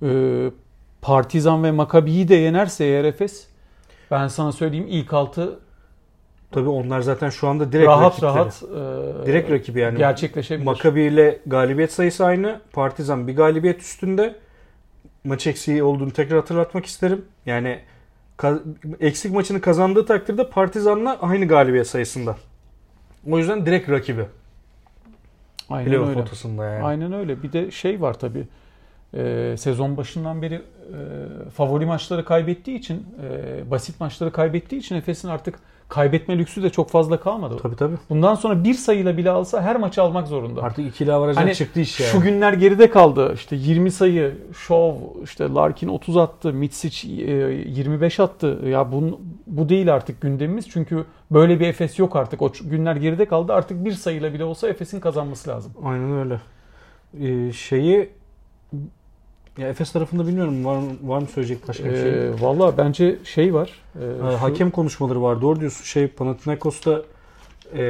Ee, 0.03 0.51
Partizan 1.03 1.65
ve 1.65 1.71
Makabi'yi 1.71 2.29
de 2.29 2.35
yenerse 2.35 2.85
eğer 2.85 3.05
Efes 3.05 3.47
ben 4.11 4.29
sana 4.29 4.53
söyleyeyim 4.53 4.87
ilk 4.89 5.13
altı 5.13 5.59
Tabii 6.53 6.69
onlar 6.69 7.01
zaten 7.01 7.31
şu 7.31 7.49
anda 7.49 7.73
direkt 7.73 7.89
rahat 7.89 8.23
rakipleri. 8.23 8.35
rahat 8.35 8.63
e, 9.23 9.27
Direkt 9.27 9.51
rakibi 9.51 9.81
yani. 9.81 9.99
gerçekleşebilir. 9.99 10.65
Maccabi 10.67 11.03
ile 11.03 11.39
galibiyet 11.47 11.93
sayısı 11.93 12.25
aynı. 12.25 12.61
Partizan 12.73 13.29
bir 13.29 13.37
galibiyet 13.37 13.81
üstünde. 13.81 14.35
Maç 15.25 15.47
eksiği 15.47 15.83
olduğunu 15.83 16.11
tekrar 16.11 16.39
hatırlatmak 16.39 16.87
isterim. 16.87 17.25
Yani 17.47 17.79
eksik 19.01 19.33
maçını 19.33 19.61
kazandığı 19.61 20.07
takdirde 20.07 20.49
Partizan'la 20.49 21.19
aynı 21.21 21.49
galibiyet 21.49 21.87
sayısında. 21.87 22.37
O 23.31 23.39
yüzden 23.39 23.67
direkt 23.67 23.91
rakibi. 23.91 24.25
Aynen 25.71 25.89
Playoff 25.91 26.09
öyle. 26.09 26.21
potasında 26.21 26.65
yani. 26.65 26.85
Aynen 26.85 27.13
öyle. 27.13 27.43
Bir 27.43 27.53
de 27.53 27.71
şey 27.71 28.01
var 28.01 28.15
tabii. 28.19 28.47
Ee, 29.15 29.55
sezon 29.59 29.97
başından 29.97 30.43
beri 30.43 30.55
e, 30.55 30.61
favori 31.51 31.87
maçları 31.87 32.25
kaybettiği 32.25 32.79
için, 32.79 33.07
e, 33.23 33.71
basit 33.71 34.01
maçları 34.01 34.33
kaybettiği 34.33 34.81
için 34.81 34.97
Efes'in 34.97 35.29
artık 35.29 35.59
kaybetme 35.93 36.39
lüksü 36.39 36.63
de 36.63 36.71
çok 36.71 36.91
fazla 36.91 37.21
kalmadı. 37.21 37.57
Tabii 37.63 37.77
tabii. 37.77 37.95
Bundan 38.11 38.35
sonra 38.35 38.65
bir 38.65 38.75
sayıyla 38.75 39.17
bile 39.17 39.31
alsa 39.31 39.63
her 39.63 39.77
maçı 39.77 40.03
almak 40.03 40.29
zorunda. 40.29 40.63
Artık 40.63 40.87
ikili 40.87 41.13
avarajdan 41.13 41.43
Hani 41.43 41.55
çıktı 41.55 41.81
iş 41.81 42.01
yani. 42.01 42.11
Şu 42.11 42.21
günler 42.21 42.53
geride 42.53 42.91
kaldı. 42.91 43.33
İşte 43.35 43.57
20 43.57 43.91
sayı, 43.91 44.39
Şov, 44.55 44.95
işte 45.25 45.49
Larkin 45.49 45.89
30 45.89 46.17
attı, 46.17 46.53
Mitsic 46.53 47.09
e, 47.09 47.33
25 47.67 48.21
attı. 48.21 48.59
Ya 48.67 48.93
bu, 48.93 49.21
bu 49.47 49.69
değil 49.69 49.95
artık 49.95 50.21
gündemimiz. 50.21 50.71
Çünkü 50.71 51.05
böyle 51.31 51.61
bir 51.61 51.69
Efes 51.69 51.99
yok 51.99 52.17
artık. 52.17 52.43
O 52.43 52.53
günler 52.63 52.97
geride 52.97 53.25
kaldı. 53.25 53.53
Artık 53.53 53.85
bir 53.85 53.93
sayıyla 53.93 54.35
bile 54.35 54.45
olsa 54.45 54.69
Efes'in 54.69 55.01
kazanması 55.01 55.51
lazım. 55.51 55.73
Aynen 55.85 56.13
öyle. 56.13 56.41
Ee, 57.21 57.53
şeyi 57.53 58.11
ya 59.59 59.69
Efes 59.69 59.93
tarafında 59.93 60.27
bilmiyorum 60.27 60.65
var, 60.65 60.77
mı- 60.77 60.85
var 61.03 61.19
mı 61.19 61.27
söyleyecek 61.27 61.69
başka 61.69 61.85
bir 61.85 61.97
şey? 61.97 62.11
Ee, 62.29 62.31
Valla 62.41 62.79
bence 62.79 63.19
şey 63.25 63.55
var. 63.55 63.71
Ee, 63.97 64.23
Ha, 64.23 64.31
şu- 64.33 64.37
Hakem 64.43 64.71
konuşmaları 64.71 65.23
var. 65.23 65.43
Doğru 65.43 65.61
diyorsun. 65.61 65.85
Şey 65.85 66.07
Panathinaikos'ta 66.07 67.03
e, 67.77 67.83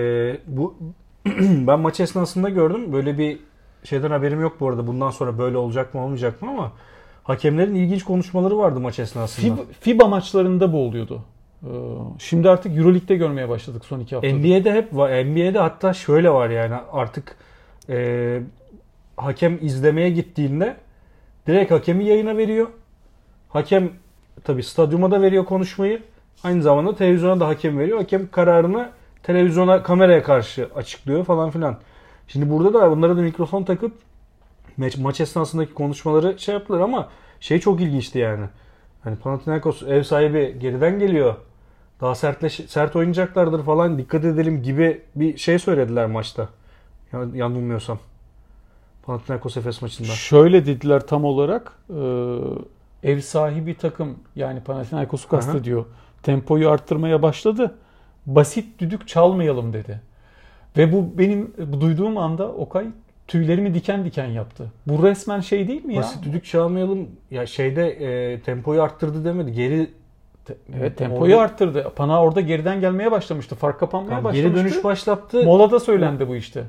bu 0.46 0.75
ben 1.66 1.81
maç 1.81 2.01
esnasında 2.01 2.48
gördüm. 2.48 2.92
Böyle 2.92 3.18
bir 3.18 3.38
şeyden 3.85 4.11
haberim 4.11 4.40
yok 4.40 4.57
bu 4.61 4.68
arada. 4.68 4.87
Bundan 4.87 5.11
sonra 5.11 5.38
böyle 5.38 5.57
olacak 5.57 5.94
mı 5.94 6.05
olmayacak 6.05 6.42
mı 6.42 6.51
ama 6.51 6.72
hakemlerin 7.22 7.75
ilginç 7.75 8.05
konuşmaları 8.05 8.59
vardı 8.59 8.81
maç 8.81 8.98
esnasında. 8.98 9.55
FIBA, 9.57 9.62
FIBA 9.81 10.07
maçlarında 10.09 10.72
bu 10.72 10.79
oluyordu. 10.79 11.20
Ee, 11.62 11.68
Şimdi 12.18 12.51
artık 12.51 12.77
Euroleague'de 12.79 13.16
görmeye 13.16 13.48
başladık 13.48 13.85
son 13.85 14.01
iki 14.01 14.14
haftada. 14.14 14.33
NBA'de 14.35 14.72
hep 14.72 14.94
var. 14.96 15.25
NBA'de 15.25 15.59
hatta 15.59 15.92
şöyle 15.94 16.31
var 16.31 16.51
yani 16.51 16.75
artık 16.92 17.37
e, 17.88 18.40
hakem 19.16 19.59
izlemeye 19.61 20.11
gittiğinde 20.11 20.77
direkt 21.46 21.70
hakemi 21.70 22.05
yayına 22.05 22.37
veriyor. 22.37 22.68
Hakem 23.48 23.90
tabi 24.44 24.62
stadyuma 24.62 25.11
da 25.11 25.22
veriyor 25.22 25.44
konuşmayı. 25.44 26.02
Aynı 26.44 26.62
zamanda 26.62 26.94
televizyona 26.96 27.40
da 27.40 27.48
hakem 27.48 27.78
veriyor. 27.78 27.98
Hakem 27.98 28.31
kararını 28.31 28.90
televizyona 29.22 29.83
kameraya 29.83 30.22
karşı 30.22 30.68
açıklıyor 30.74 31.24
falan 31.24 31.50
filan. 31.50 31.78
Şimdi 32.28 32.50
burada 32.50 32.74
da 32.74 32.90
bunlara 32.90 33.16
da 33.16 33.20
mikrofon 33.22 33.64
takıp 33.64 33.92
maç, 34.76 34.96
maç 34.96 35.20
esnasındaki 35.20 35.74
konuşmaları 35.74 36.38
şey 36.38 36.55
yaptılar 36.55 36.81
ama 36.81 37.09
şey 37.40 37.59
çok 37.59 37.81
ilginçti 37.81 38.18
yani. 38.18 38.46
Hani 39.05 39.16
Panathinaikos 39.16 39.83
ev 39.83 40.02
sahibi 40.02 40.57
geriden 40.61 40.98
geliyor. 40.98 41.35
Daha 42.00 42.14
sertleş, 42.14 42.52
sert 42.55 42.96
oynayacaklardır 42.96 43.62
falan 43.64 43.98
dikkat 43.98 44.24
edelim 44.24 44.62
gibi 44.62 45.02
bir 45.16 45.37
şey 45.37 45.59
söylediler 45.59 46.07
maçta. 46.07 46.48
Yan- 47.12 47.35
Yanılmıyorsam. 47.35 47.98
Panathinaikos 49.03 49.57
Efes 49.57 49.83
maçında. 49.83 50.09
Şöyle 50.09 50.67
dediler 50.67 51.07
tam 51.07 51.25
olarak 51.25 51.73
e, 51.91 53.11
ev 53.12 53.21
sahibi 53.21 53.75
takım 53.75 54.19
yani 54.37 54.61
Panathinaikos'u 54.61 55.29
kastediyor. 55.29 55.85
Tempoyu 56.23 56.71
arttırmaya 56.71 57.23
başladı. 57.23 57.75
Basit 58.27 58.79
düdük 58.81 59.09
çalmayalım 59.09 59.73
dedi. 59.73 60.01
Ve 60.77 60.93
bu 60.93 61.19
benim 61.19 61.55
bu 61.67 61.81
duyduğum 61.81 62.19
anda 62.19 62.49
Okay 62.49 62.87
tüylerimi 63.29 63.75
diken 63.75 64.05
diken 64.05 64.27
yaptı. 64.27 64.73
Bu 64.87 65.03
resmen 65.03 65.41
şey 65.41 65.69
değil 65.69 65.85
mi 65.85 65.95
ya? 65.95 66.01
Basit 66.01 66.25
düdük 66.25 66.45
çalmayalım. 66.45 67.09
Ya 67.31 67.47
şeyde 67.47 67.88
e, 67.91 68.41
tempoyu 68.41 68.83
arttırdı 68.83 69.25
demedi. 69.25 69.53
Geri 69.53 69.91
Te- 70.45 70.57
Evet 70.79 70.97
tempoyu 70.97 71.35
Orada- 71.35 71.45
arttırdı. 71.45 71.93
Pana 71.97 72.23
orada 72.23 72.41
geriden 72.41 72.81
gelmeye 72.81 73.11
başlamıştı. 73.11 73.55
Fark 73.55 73.81
kapanmaya 73.81 74.09
Tamam, 74.09 74.25
başlamıştı. 74.25 74.49
geri 74.49 74.61
dönüş 74.73 74.85
başlattı. 74.85 75.45
Molada 75.45 75.81
söylendi 75.81 76.29
bu 76.29 76.37
işte. 76.37 76.65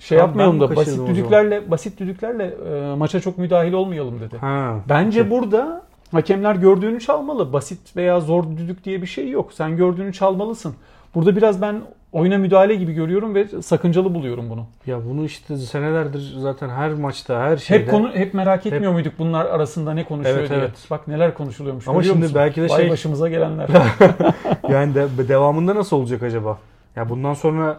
Şey 0.00 0.18
Tamam, 0.18 0.28
yapmayalım 0.28 0.60
da 0.60 0.76
basit 0.76 1.08
düdüklerle 1.08 1.70
basit 1.70 2.00
düdüklerle 2.00 2.44
e, 2.44 2.94
maça 2.96 3.20
çok 3.20 3.38
müdahil 3.38 3.72
olmayalım 3.72 4.20
dedi. 4.20 4.36
Ha. 4.38 4.76
Bence 4.88 5.30
burada 5.30 5.82
hakemler 6.12 6.54
gördüğünü 6.54 7.00
çalmalı. 7.00 7.52
Basit 7.52 7.96
veya 7.96 8.20
zor 8.20 8.44
düdük 8.44 8.84
diye 8.84 9.02
bir 9.02 9.06
şey 9.06 9.30
yok. 9.30 9.52
Sen 9.52 9.76
gördüğünü 9.76 10.12
çalmalısın. 10.12 10.74
Burada 11.14 11.36
biraz 11.36 11.62
ben 11.62 11.80
oyuna 12.12 12.38
müdahale 12.38 12.74
gibi 12.74 12.92
görüyorum 12.92 13.34
ve 13.34 13.62
sakıncalı 13.62 14.14
buluyorum 14.14 14.50
bunu. 14.50 14.66
Ya 14.86 14.98
bunu 15.10 15.24
işte 15.24 15.56
senelerdir 15.56 16.34
zaten 16.38 16.68
her 16.68 16.92
maçta 16.92 17.40
her 17.40 17.56
şeyde. 17.56 17.82
Hep 17.82 17.90
konu 17.90 18.10
hep 18.14 18.34
merak 18.34 18.66
etmiyor 18.66 18.92
muyduk 18.92 19.12
bunlar 19.18 19.46
arasında 19.46 19.92
ne 19.94 20.04
konuşuyor 20.04 20.38
Evet, 20.38 20.50
diye. 20.50 20.58
evet. 20.58 20.86
Bak 20.90 21.08
neler 21.08 21.34
konuşuluyormuş. 21.34 21.88
Ama 21.88 22.02
şimdi 22.02 22.18
musun? 22.18 22.34
belki 22.34 22.62
de 22.62 22.68
Vay 22.68 22.80
şey- 22.82 22.90
başımıza 22.90 23.28
gelenler. 23.28 23.68
yani 24.68 24.94
de, 24.94 25.28
devamında 25.28 25.74
nasıl 25.74 25.96
olacak 25.96 26.22
acaba? 26.22 26.58
Ya 26.96 27.08
bundan 27.08 27.34
sonra 27.34 27.78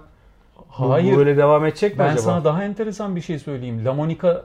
Hayır. 0.78 1.14
bu 1.14 1.18
böyle 1.18 1.38
devam 1.38 1.66
edecek 1.66 1.94
mi 1.94 2.00
Ben 2.00 2.06
acaba? 2.06 2.22
sana 2.22 2.44
daha 2.44 2.64
enteresan 2.64 3.16
bir 3.16 3.22
şey 3.22 3.40
söyleyeyim. 3.40 3.86
Lamonica 3.86 4.44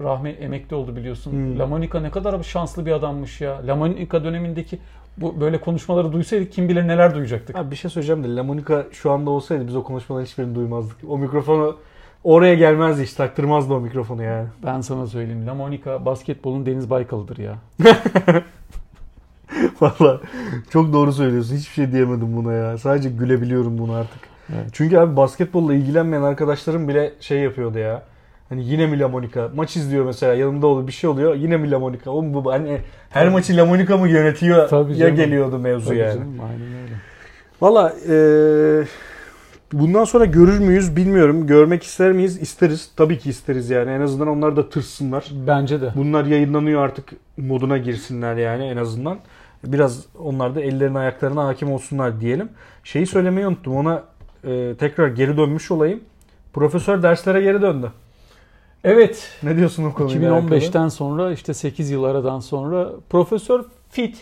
rahme 0.00 0.30
emekli 0.30 0.76
oldu 0.76 0.96
biliyorsun. 0.96 1.32
Hmm. 1.32 1.58
Lamonica 1.58 2.00
ne 2.00 2.10
kadar 2.10 2.42
şanslı 2.42 2.86
bir 2.86 2.92
adammış 2.92 3.40
ya. 3.40 3.60
Lamonica 3.66 4.24
dönemindeki 4.24 4.78
bu 5.16 5.40
böyle 5.40 5.60
konuşmaları 5.60 6.12
duysaydık 6.12 6.52
kim 6.52 6.68
bilir 6.68 6.88
neler 6.88 7.14
duyacaktık. 7.14 7.56
Abi 7.56 7.70
bir 7.70 7.76
şey 7.76 7.90
söyleyeceğim 7.90 8.24
de 8.24 8.36
Lamonica 8.36 8.86
şu 8.92 9.10
anda 9.10 9.30
olsaydı 9.30 9.66
biz 9.66 9.76
o 9.76 9.82
konuşmaların 9.82 10.26
hiçbirini 10.26 10.54
duymazdık. 10.54 10.96
O 11.08 11.18
mikrofonu 11.18 11.76
oraya 12.24 12.54
gelmezdi 12.54 13.02
hiç 13.02 13.12
taktırmazdı 13.12 13.74
o 13.74 13.80
mikrofonu 13.80 14.22
yani. 14.22 14.48
Ben 14.66 14.80
sana 14.80 15.06
söyleyeyim. 15.06 15.46
Lamonica 15.46 16.04
basketbolun 16.04 16.66
Deniz 16.66 16.90
Baykal'ıdır 16.90 17.36
ya. 17.38 17.54
Valla 19.80 20.20
çok 20.70 20.92
doğru 20.92 21.12
söylüyorsun. 21.12 21.56
Hiçbir 21.56 21.72
şey 21.74 21.92
diyemedim 21.92 22.36
buna 22.36 22.52
ya. 22.52 22.78
Sadece 22.78 23.08
gülebiliyorum 23.08 23.78
bunu 23.78 23.92
artık. 23.92 24.33
Evet. 24.52 24.66
Çünkü 24.72 24.96
abi 24.98 25.16
basketbolla 25.16 25.74
ilgilenmeyen 25.74 26.22
arkadaşlarım 26.22 26.88
bile 26.88 27.12
şey 27.20 27.38
yapıyordu 27.38 27.78
ya. 27.78 28.02
Hani 28.48 28.64
yine 28.64 28.86
mi 28.86 29.00
Lamonica? 29.00 29.48
Maç 29.54 29.76
izliyor 29.76 30.04
mesela 30.04 30.34
yanımda 30.34 30.66
oluyor 30.66 30.86
bir 30.86 30.92
şey 30.92 31.10
oluyor. 31.10 31.34
Yine 31.34 31.56
mi 31.56 31.70
Lamonica? 31.70 32.10
Oğlum 32.10 32.34
bu 32.34 32.52
hani 32.52 32.78
her 33.10 33.28
maçı 33.28 33.56
Lamonica 33.56 33.96
mı 33.96 34.08
yönetiyor 34.08 34.68
Tabii 34.68 34.92
ya 34.92 34.98
canım. 34.98 35.16
geliyordu 35.16 35.58
mevzu 35.58 35.88
Tabii 35.88 35.98
yani. 35.98 36.14
canım, 36.14 36.40
aynen 36.40 36.82
öyle. 36.82 36.94
Valla 37.60 37.92
eee, 38.08 38.86
bundan 39.72 40.04
sonra 40.04 40.24
görür 40.24 40.58
müyüz 40.58 40.96
bilmiyorum. 40.96 41.46
Görmek 41.46 41.82
ister 41.82 42.12
miyiz? 42.12 42.42
İsteriz. 42.42 42.90
Tabii 42.96 43.18
ki 43.18 43.30
isteriz 43.30 43.70
yani. 43.70 43.90
En 43.90 44.00
azından 44.00 44.28
onlar 44.28 44.56
da 44.56 44.68
tırsınlar. 44.70 45.24
Bence 45.46 45.80
de. 45.80 45.92
Bunlar 45.96 46.24
yayınlanıyor 46.24 46.82
artık 46.84 47.08
moduna 47.36 47.78
girsinler 47.78 48.36
yani 48.36 48.64
en 48.64 48.76
azından. 48.76 49.18
Biraz 49.64 50.04
onlar 50.18 50.54
da 50.54 50.60
ellerine 50.60 50.98
ayaklarına 50.98 51.46
hakim 51.46 51.72
olsunlar 51.72 52.20
diyelim. 52.20 52.48
Şeyi 52.84 53.06
söylemeyi 53.06 53.46
unuttum. 53.46 53.76
Ona 53.76 54.02
e, 54.46 54.74
tekrar 54.78 55.08
geri 55.08 55.36
dönmüş 55.36 55.70
olayım. 55.70 56.00
Profesör 56.52 57.02
derslere 57.02 57.40
geri 57.42 57.62
döndü. 57.62 57.92
Evet. 58.84 59.32
Ne 59.42 59.56
diyorsun 59.56 59.84
o 59.84 59.92
konuyla 59.92 60.34
alakalı? 60.34 60.58
2015'ten 60.58 60.88
sonra 60.88 61.32
işte 61.32 61.54
8 61.54 61.90
yıl 61.90 62.04
aradan 62.04 62.40
sonra 62.40 62.88
Profesör 63.10 63.64
fit, 63.90 64.20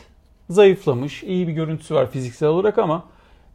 zayıflamış, 0.51 1.23
iyi 1.23 1.49
bir 1.49 1.53
görüntüsü 1.53 1.95
var 1.95 2.11
fiziksel 2.11 2.49
olarak 2.49 2.79
ama 2.79 3.05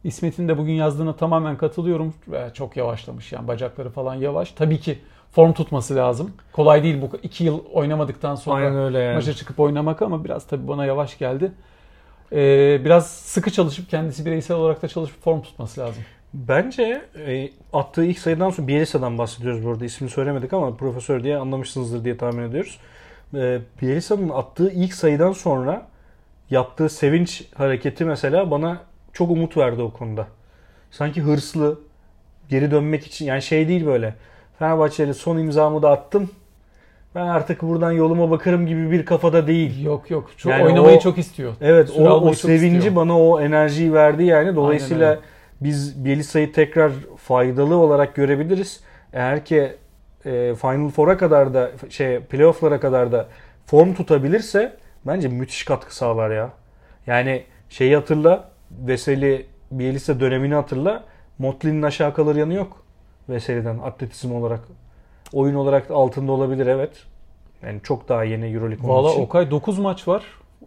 İsmet'in 0.04 0.48
de 0.48 0.58
bugün 0.58 0.72
yazdığına 0.72 1.16
tamamen 1.16 1.56
katılıyorum. 1.56 2.14
Ve 2.28 2.50
Çok 2.54 2.76
yavaşlamış 2.76 3.32
yani 3.32 3.48
bacakları 3.48 3.90
falan 3.90 4.14
yavaş. 4.14 4.52
Tabii 4.52 4.80
ki 4.80 4.98
form 5.32 5.52
tutması 5.52 5.96
lazım. 5.96 6.30
Kolay 6.52 6.82
değil 6.82 7.02
bu 7.02 7.10
2 7.22 7.44
yıl 7.44 7.60
oynamadıktan 7.72 8.34
sonra 8.34 8.56
Aynen 8.56 8.78
öyle 8.78 8.98
yani. 8.98 9.14
maça 9.14 9.34
çıkıp 9.34 9.60
oynamak 9.60 10.02
ama 10.02 10.24
biraz 10.24 10.46
tabii 10.46 10.68
bana 10.68 10.86
yavaş 10.86 11.18
geldi. 11.18 11.52
Ee, 12.32 12.80
biraz 12.84 13.10
sıkı 13.10 13.50
çalışıp 13.50 13.90
kendisi 13.90 14.26
bireysel 14.26 14.56
olarak 14.56 14.82
da 14.82 14.88
çalışıp 14.88 15.22
form 15.22 15.42
tutması 15.42 15.80
lazım. 15.80 16.02
Bence 16.34 17.02
e, 17.26 17.50
attığı 17.72 18.04
ilk 18.04 18.18
sayıdan 18.18 18.50
sonra 18.50 18.68
Bielitsa'dan 18.68 19.18
bahsediyoruz 19.18 19.64
bu 19.64 19.70
arada. 19.70 19.84
İsmini 19.84 20.10
söylemedik 20.10 20.52
ama 20.52 20.76
profesör 20.76 21.24
diye 21.24 21.36
anlamışsınızdır 21.36 22.04
diye 22.04 22.16
tahmin 22.16 22.42
ediyoruz. 22.42 22.78
E, 23.34 23.58
Bielitsa'nın 23.82 24.28
attığı 24.28 24.70
ilk 24.70 24.94
sayıdan 24.94 25.32
sonra 25.32 25.86
yaptığı 26.50 26.88
sevinç 26.88 27.44
hareketi 27.54 28.04
mesela 28.04 28.50
bana 28.50 28.78
çok 29.12 29.30
umut 29.30 29.56
verdi 29.56 29.82
o 29.82 29.92
konuda. 29.92 30.26
Sanki 30.90 31.20
hırslı, 31.22 31.80
geri 32.48 32.70
dönmek 32.70 33.06
için 33.06 33.26
yani 33.26 33.42
şey 33.42 33.68
değil 33.68 33.86
böyle. 33.86 34.14
Fenerbahçeli 34.58 35.14
son 35.14 35.38
imzamı 35.38 35.82
da 35.82 35.90
attım. 35.90 36.30
Ben 37.14 37.26
artık 37.26 37.62
buradan 37.62 37.92
yoluma 37.92 38.30
bakarım 38.30 38.66
gibi 38.66 38.90
bir 38.90 39.04
kafada 39.04 39.46
değil. 39.46 39.84
Yok 39.84 40.10
yok. 40.10 40.30
Çok 40.36 40.52
Yani 40.52 40.64
oynamayı 40.64 40.96
o- 40.96 41.00
çok 41.00 41.18
istiyor. 41.18 41.52
Evet 41.60 41.88
Süre 41.88 42.08
o, 42.08 42.28
o 42.28 42.34
sevinci 42.34 42.76
istiyor. 42.76 42.96
bana 42.96 43.20
o 43.20 43.40
enerjiyi 43.40 43.92
verdi 43.92 44.24
yani. 44.24 44.56
Dolayısıyla 44.56 45.10
öyle. 45.10 45.20
Biz 45.60 46.04
Bielitsa'yı 46.04 46.52
tekrar 46.52 46.92
faydalı 47.16 47.76
olarak 47.76 48.14
görebiliriz. 48.14 48.80
Eğer 49.12 49.44
ki 49.44 49.72
e, 50.24 50.54
Final 50.54 50.90
Four'a 50.90 51.16
kadar 51.16 51.54
da 51.54 51.70
şey 51.90 52.20
playoff'lara 52.20 52.80
kadar 52.80 53.12
da 53.12 53.28
form 53.66 53.94
tutabilirse 53.94 54.76
bence 55.06 55.28
müthiş 55.28 55.64
katkı 55.64 55.96
sağlar 55.96 56.30
ya. 56.30 56.50
Yani 57.06 57.42
şeyi 57.68 57.96
hatırla 57.96 58.50
Veseli 58.70 59.46
Bielitsa 59.70 60.20
dönemini 60.20 60.54
hatırla. 60.54 61.04
Motley'nin 61.38 61.82
aşağı 61.82 62.14
kalır 62.14 62.36
yanı 62.36 62.54
yok. 62.54 62.82
Veseli'den 63.28 63.78
atletizm 63.78 64.34
olarak. 64.34 64.60
Oyun 65.32 65.54
olarak 65.54 65.88
da 65.88 65.94
altında 65.94 66.32
olabilir 66.32 66.66
evet. 66.66 66.90
Yani 67.62 67.80
çok 67.82 68.08
daha 68.08 68.24
yeni 68.24 68.46
Euroleague 68.46 68.88
Valla. 68.88 69.08
Okay 69.08 69.50
9 69.50 69.78
maç 69.78 70.08
var. 70.08 70.22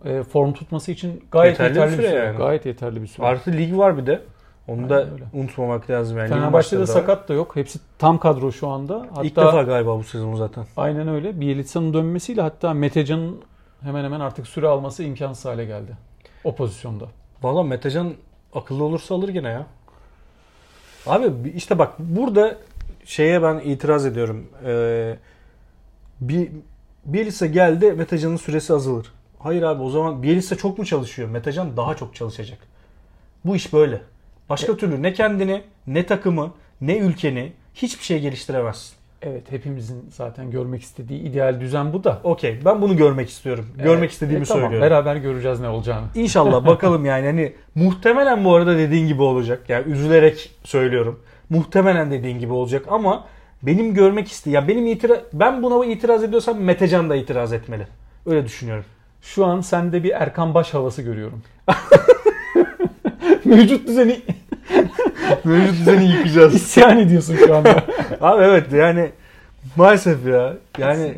E, 0.05 0.23
form 0.23 0.53
tutması 0.53 0.91
için 0.91 1.23
gayet 1.31 1.59
Yeterli 1.59 1.77
yeterli, 1.77 1.91
bir 1.91 1.97
bir 1.97 2.03
süre 2.03 2.11
süre. 2.11 2.25
yani. 2.25 2.37
Gayet 2.37 2.65
yeterli 2.65 3.01
bir 3.01 3.07
süre. 3.07 3.25
Artı 3.25 3.51
lig 3.51 3.77
var 3.77 3.97
bir 3.97 4.05
de. 4.05 4.21
Onu 4.67 4.89
da 4.89 4.95
Aynen 4.95 5.13
öyle. 5.13 5.23
unutmamak 5.33 5.89
lazım 5.89 6.17
yani. 6.17 6.29
Fenerbahçe'de 6.29 6.87
sakat 6.87 7.29
da 7.29 7.33
yok. 7.33 7.55
Hepsi 7.55 7.79
tam 7.99 8.17
kadro 8.19 8.51
şu 8.51 8.67
anda. 8.67 9.05
Hatta 9.09 9.23
İlk 9.23 9.35
defa 9.35 9.63
galiba 9.63 9.97
bu 9.99 10.03
sezon 10.03 10.35
zaten. 10.35 10.65
aynen 10.77 11.07
öyle. 11.07 11.41
Bielitsa'nın 11.41 11.93
dönmesiyle 11.93 12.41
hatta 12.41 12.73
Metecan'ın 12.73 13.41
hemen 13.81 14.03
hemen 14.03 14.19
artık 14.19 14.47
süre 14.47 14.67
alması 14.67 15.03
imkansız 15.03 15.45
hale 15.45 15.65
geldi. 15.65 15.91
O 16.43 16.55
pozisyonda. 16.55 17.05
Valla 17.43 17.63
Metecan 17.63 18.13
akıllı 18.53 18.83
olursa 18.83 19.15
alır 19.15 19.29
gene 19.29 19.49
ya. 19.49 19.65
Abi 21.07 21.49
işte 21.55 21.79
bak 21.79 21.93
burada 21.99 22.55
şeye 23.05 23.43
ben 23.43 23.59
itiraz 23.59 24.05
ediyorum. 24.05 24.45
Ee, 24.65 25.17
bir 26.21 26.49
Bielitsa 27.05 27.45
geldi 27.45 27.91
Metecan'ın 27.93 28.37
süresi 28.37 28.73
azalır. 28.73 29.13
Hayır 29.39 29.63
abi 29.63 29.83
o 29.83 29.89
zaman 29.89 30.23
Bielitsa 30.23 30.55
çok 30.55 30.77
mu 30.77 30.85
çalışıyor? 30.85 31.29
Metecan 31.29 31.77
daha 31.77 31.95
çok 31.95 32.15
çalışacak. 32.15 32.57
Bu 33.45 33.55
iş 33.55 33.73
böyle. 33.73 34.01
Başka 34.51 34.77
türlü 34.77 35.03
ne 35.03 35.13
kendini, 35.13 35.61
ne 35.87 36.05
takımı, 36.05 36.53
ne 36.81 36.97
ülkeni 36.97 37.51
hiçbir 37.73 38.03
şey 38.03 38.19
geliştiremezsin. 38.19 38.95
Evet 39.21 39.51
hepimizin 39.51 40.09
zaten 40.09 40.51
görmek 40.51 40.81
istediği 40.81 41.19
ideal 41.19 41.59
düzen 41.59 41.93
bu 41.93 42.03
da. 42.03 42.19
Okey 42.23 42.59
ben 42.65 42.81
bunu 42.81 42.97
görmek 42.97 43.29
istiyorum. 43.29 43.67
Görmek 43.77 43.99
Evet, 43.99 44.11
istediğimi 44.11 44.43
e, 44.43 44.45
tamam, 44.45 44.63
söylüyorum. 44.63 44.89
Beraber 44.89 45.15
göreceğiz 45.15 45.59
ne 45.59 45.67
olacağını. 45.67 46.05
İnşallah 46.15 46.65
bakalım 46.67 47.05
yani 47.05 47.25
hani 47.25 47.53
muhtemelen 47.75 48.45
bu 48.45 48.55
arada 48.55 48.77
dediğin 48.77 49.07
gibi 49.07 49.21
olacak. 49.21 49.69
Yani 49.69 49.91
üzülerek 49.91 50.51
söylüyorum. 50.63 51.19
Muhtemelen 51.49 52.11
dediğin 52.11 52.39
gibi 52.39 52.53
olacak 52.53 52.85
ama 52.89 53.25
benim 53.63 53.93
görmek 53.93 54.31
iste 54.31 54.49
ya 54.49 54.67
benim 54.67 54.87
itiraz 54.87 55.19
ben 55.33 55.63
buna 55.63 55.85
itiraz 55.85 56.23
ediyorsam 56.23 56.59
Metecan 56.59 57.09
da 57.09 57.15
itiraz 57.15 57.53
etmeli. 57.53 57.87
Öyle 58.25 58.45
düşünüyorum. 58.45 58.85
Şu 59.21 59.45
an 59.45 59.61
sende 59.61 60.03
bir 60.03 60.11
Erkan 60.11 60.53
Baş 60.53 60.73
havası 60.73 61.01
görüyorum. 61.01 61.43
Mevcut 63.45 63.87
düzeni 63.87 64.21
Mevcut 65.43 65.79
düzeni 65.79 66.11
yıkacağız. 66.11 66.55
isyan 66.55 66.97
ediyorsun 66.99 67.35
şu 67.45 67.55
anda. 67.55 67.83
Abi 68.21 68.43
evet 68.43 68.73
yani 68.73 69.09
maalesef 69.75 70.25
ya. 70.27 70.53
Yani 70.77 71.17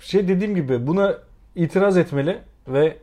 şey 0.00 0.28
dediğim 0.28 0.54
gibi 0.54 0.86
buna 0.86 1.14
itiraz 1.56 1.96
etmeli 1.96 2.38
ve 2.68 2.96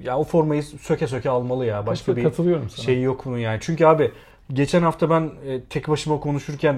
ya 0.00 0.18
o 0.18 0.24
formayı 0.24 0.62
söke 0.62 1.06
söke 1.06 1.30
almalı 1.30 1.66
ya. 1.66 1.86
Başka 1.86 2.16
bir 2.16 2.22
Katılıyorum 2.22 2.70
sana. 2.70 2.84
şey 2.84 3.02
yok 3.02 3.22
bunun 3.24 3.38
yani. 3.38 3.58
Çünkü 3.62 3.86
abi 3.86 4.12
geçen 4.52 4.82
hafta 4.82 5.10
ben 5.10 5.30
e, 5.48 5.60
tek 5.60 5.88
başıma 5.88 6.20
konuşurken 6.20 6.76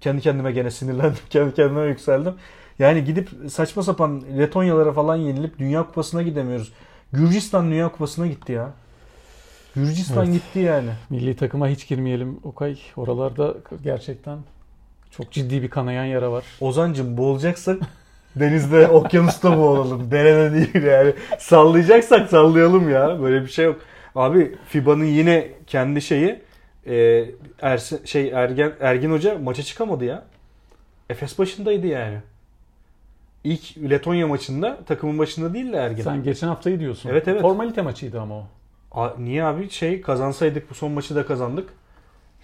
kendi 0.00 0.20
kendime 0.20 0.52
gene 0.52 0.70
sinirlendim. 0.70 1.18
Kendi 1.30 1.54
kendime 1.54 1.86
yükseldim. 1.86 2.34
Yani 2.78 3.04
gidip 3.04 3.30
saçma 3.48 3.82
sapan 3.82 4.22
Letonyalara 4.38 4.92
falan 4.92 5.16
yenilip 5.16 5.58
Dünya 5.58 5.82
Kupası'na 5.86 6.22
gidemiyoruz. 6.22 6.72
Gürcistan 7.12 7.70
Dünya 7.70 7.92
Kupası'na 7.92 8.26
gitti 8.26 8.52
ya. 8.52 8.70
Gürcistan 9.74 10.24
Evet. 10.24 10.34
gitti 10.34 10.58
yani. 10.58 10.90
Milli 11.10 11.36
takıma 11.36 11.68
hiç 11.68 11.88
girmeyelim 11.88 12.38
Okay. 12.44 12.78
Oralarda 12.96 13.54
gerçekten 13.84 14.38
çok 15.10 15.32
ciddi 15.32 15.62
bir 15.62 15.70
kanayan 15.70 16.04
yara 16.04 16.32
var. 16.32 16.44
Ozancım 16.60 17.16
boğulacaksak 17.16 17.78
denizde, 18.36 18.88
okyanusta 18.88 19.58
boğulalım. 19.58 20.10
Derede 20.10 20.54
değil 20.54 20.84
yani. 20.84 21.12
Sallayacaksak 21.38 22.30
sallayalım 22.30 22.90
ya. 22.90 23.22
Böyle 23.22 23.42
bir 23.42 23.48
şey 23.50 23.64
yok. 23.64 23.80
Abi 24.14 24.56
FIBA'nın 24.68 25.04
yine 25.04 25.48
kendi 25.66 26.02
şeyi 26.02 26.40
e, 26.86 27.24
Ersin, 27.62 28.00
şey 28.04 28.28
Ergen 28.28 28.72
Ergin 28.80 29.10
Hoca 29.10 29.38
maça 29.38 29.62
çıkamadı 29.62 30.04
ya. 30.04 30.24
Efes 31.10 31.38
başındaydı 31.38 31.86
yani. 31.86 32.18
İlk 33.44 33.78
Letonya 33.90 34.26
maçında 34.26 34.78
takımın 34.86 35.18
başında 35.18 35.54
değil 35.54 35.72
de 35.72 35.76
Ergin. 35.76 36.02
Sen 36.02 36.22
geçen 36.22 36.48
haftayı 36.48 36.80
diyorsun. 36.80 37.08
Evet, 37.10 37.28
evet. 37.28 37.42
Formalite 37.42 37.82
maçıydı 37.82 38.20
ama 38.20 38.34
o. 38.34 38.46
A- 38.94 39.14
niye 39.18 39.44
abi 39.44 39.70
şey 39.70 40.00
kazansaydık 40.00 40.70
bu 40.70 40.74
son 40.74 40.92
maçı 40.92 41.14
da 41.14 41.26
kazandık. 41.26 41.68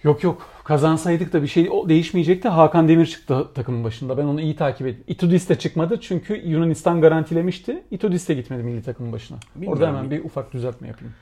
Yok 0.03 0.23
yok. 0.23 0.47
Kazansaydık 0.63 1.33
da 1.33 1.41
bir 1.41 1.47
şey 1.47 1.69
o 1.71 1.89
değişmeyecekti. 1.89 2.47
Hakan 2.49 2.87
Demir 2.87 3.05
çıktı 3.05 3.47
takımın 3.55 3.83
başında. 3.83 4.17
Ben 4.17 4.25
onu 4.25 4.41
iyi 4.41 4.55
takip 4.55 4.87
ettim. 4.87 5.03
Itudis 5.07 5.49
de 5.49 5.59
çıkmadı 5.59 5.99
çünkü 6.01 6.35
Yunanistan 6.35 7.01
garantilemişti. 7.01 7.83
Itudis 7.91 8.29
de 8.29 8.33
gitmedi 8.33 8.63
milli 8.63 8.83
takımın 8.83 9.11
başına. 9.11 9.37
Bilmiyorum. 9.55 9.81
Orada 9.81 9.87
hemen 9.87 10.11
bir 10.11 10.25
ufak 10.25 10.53
düzeltme 10.53 10.87
yapayım. 10.87 11.13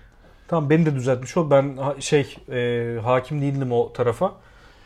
Tamam 0.48 0.70
beni 0.70 0.86
de 0.86 0.96
düzeltmiş 0.96 1.38
ol. 1.38 1.50
Ben 1.52 1.78
şey 2.00 2.36
e, 2.52 2.98
hakim 3.04 3.42
değildim 3.42 3.72
o 3.72 3.94
tarafa. 3.94 4.34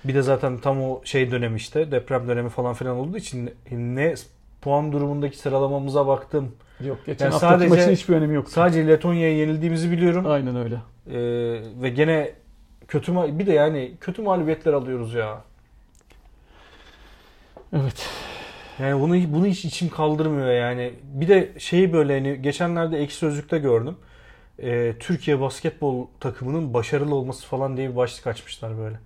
Bir 0.06 0.16
de 0.16 0.22
zaten 0.22 0.58
tam 0.58 0.82
o 0.82 1.02
şey 1.04 1.32
dönemi 1.32 1.58
işte 1.58 1.92
deprem 1.92 2.28
dönemi 2.28 2.50
falan 2.50 2.74
filan 2.74 2.98
olduğu 2.98 3.18
için 3.18 3.50
ne 3.72 4.14
puan 4.62 4.92
durumundaki 4.92 5.38
sıralamamıza 5.38 6.08
baktım. 6.08 6.52
Yok 6.86 6.98
geçen 7.06 7.26
Yani 7.26 7.32
haftaki 7.32 7.54
sadece- 7.54 7.70
maçın 7.70 7.92
hiçbir 7.92 8.16
önemi 8.16 8.36
yok. 8.36 8.50
Sadece 8.50 8.88
Letonya'ya 8.88 9.38
yenildiğimizi 9.38 9.92
biliyorum. 9.92 10.26
Aynen 10.28 10.56
öyle. 10.56 10.76
E, 11.08 11.20
ve 11.82 11.90
gene 11.90 12.32
kötü 12.88 13.12
ma- 13.12 13.40
bir 13.40 13.48
de 13.48 13.54
yani 13.54 13.92
kötü 14.02 14.22
mağlubiyetler 14.22 14.74
alıyoruz 14.74 15.14
ya. 15.14 15.42
Evet. 17.74 18.10
Yani 18.80 19.02
bunu 19.02 19.34
bunu 19.34 19.46
hiç 19.46 19.66
içim 19.66 19.90
kaldırmıyor 19.90 20.52
yani. 20.52 20.94
Bir 21.04 21.28
de 21.28 21.52
şeyi 21.58 21.94
böyle 21.94 22.14
hani 22.20 22.42
geçenlerde 22.42 22.98
Ekşi 23.00 23.16
Sözlük'te 23.18 23.58
gördüm. 23.58 23.96
Ee, 24.60 24.94
Türkiye 25.00 25.40
basketbol 25.42 26.08
takımının 26.20 26.74
başarılı 26.74 27.16
olması 27.16 27.48
falan 27.48 27.78
diye 27.78 27.90
bir 27.92 27.96
başlık 27.96 28.28
açmışlar 28.28 28.78
böyle. 28.78 29.00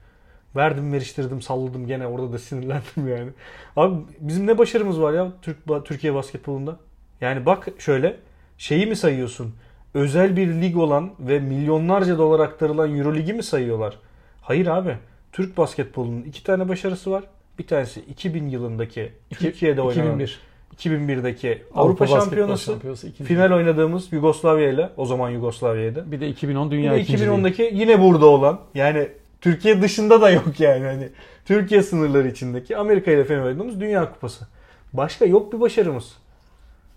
Verdim 0.56 0.94
veriştirdim 0.94 1.42
salladım 1.42 1.88
gene 1.88 2.08
orada 2.08 2.34
da 2.34 2.38
sinirlendim 2.40 3.08
yani. 3.18 3.30
Abi 3.76 3.96
bizim 4.20 4.48
ne 4.48 4.58
başarımız 4.58 5.02
var 5.02 5.14
ya 5.14 5.32
Türk 5.42 5.58
Türkiye 5.86 6.14
basketbolunda? 6.14 6.78
Yani 7.22 7.46
bak 7.46 7.68
şöyle 7.80 8.16
şeyi 8.58 8.86
mi 8.86 8.96
sayıyorsun? 8.96 9.54
Özel 9.94 10.36
bir 10.36 10.48
lig 10.48 10.78
olan 10.78 11.12
ve 11.20 11.40
milyonlarca 11.40 12.18
dolar 12.18 12.40
aktarılan 12.40 12.98
Euroligi 12.98 13.34
mi 13.34 13.44
sayıyorlar? 13.44 13.98
Hayır 14.42 14.68
abi. 14.68 14.98
Türk 15.32 15.58
basketbolunun 15.58 16.22
iki 16.22 16.44
tane 16.44 16.70
başarısı 16.70 17.12
var. 17.12 17.24
Bir 17.60 17.68
tanesi 17.68 18.00
2000 18.02 18.48
yılındaki 18.48 19.12
Türkiye'de 19.30 19.82
oynanan 19.82 20.20
2001. 20.20 20.40
2001'deki 20.78 21.64
Avrupa, 21.76 22.00
Basketbol 22.00 22.22
Şampiyonası, 22.22 22.72
Şampiyonası 22.72 23.08
ikinci. 23.08 23.28
final 23.28 23.52
oynadığımız 23.52 24.14
Yugoslavya 24.14 24.70
ile 24.70 24.90
o 24.98 25.06
zaman 25.06 25.30
Yugoslavya'ydı. 25.30 26.12
Bir 26.12 26.22
de 26.22 26.28
2010 26.28 26.72
Bir 26.72 26.78
Dünya 26.78 26.94
de 26.94 27.02
ikinciliği. 27.02 27.30
2010'daki 27.30 27.72
yine 27.74 28.02
burada 28.02 28.26
olan 28.26 28.60
yani 28.74 29.08
Türkiye 29.42 29.82
dışında 29.82 30.22
da 30.22 30.30
yok 30.30 30.60
yani 30.60 30.86
hani 30.86 31.10
Türkiye 31.46 31.84
sınırları 31.84 32.28
içindeki 32.28 32.78
Amerika 32.78 33.12
ile 33.12 33.24
final 33.24 33.44
oynadığımız 33.44 33.80
Dünya 33.80 34.14
Kupası. 34.14 34.48
Başka 34.94 35.26
yok 35.26 35.54
bir 35.54 35.60
başarımız. 35.60 36.14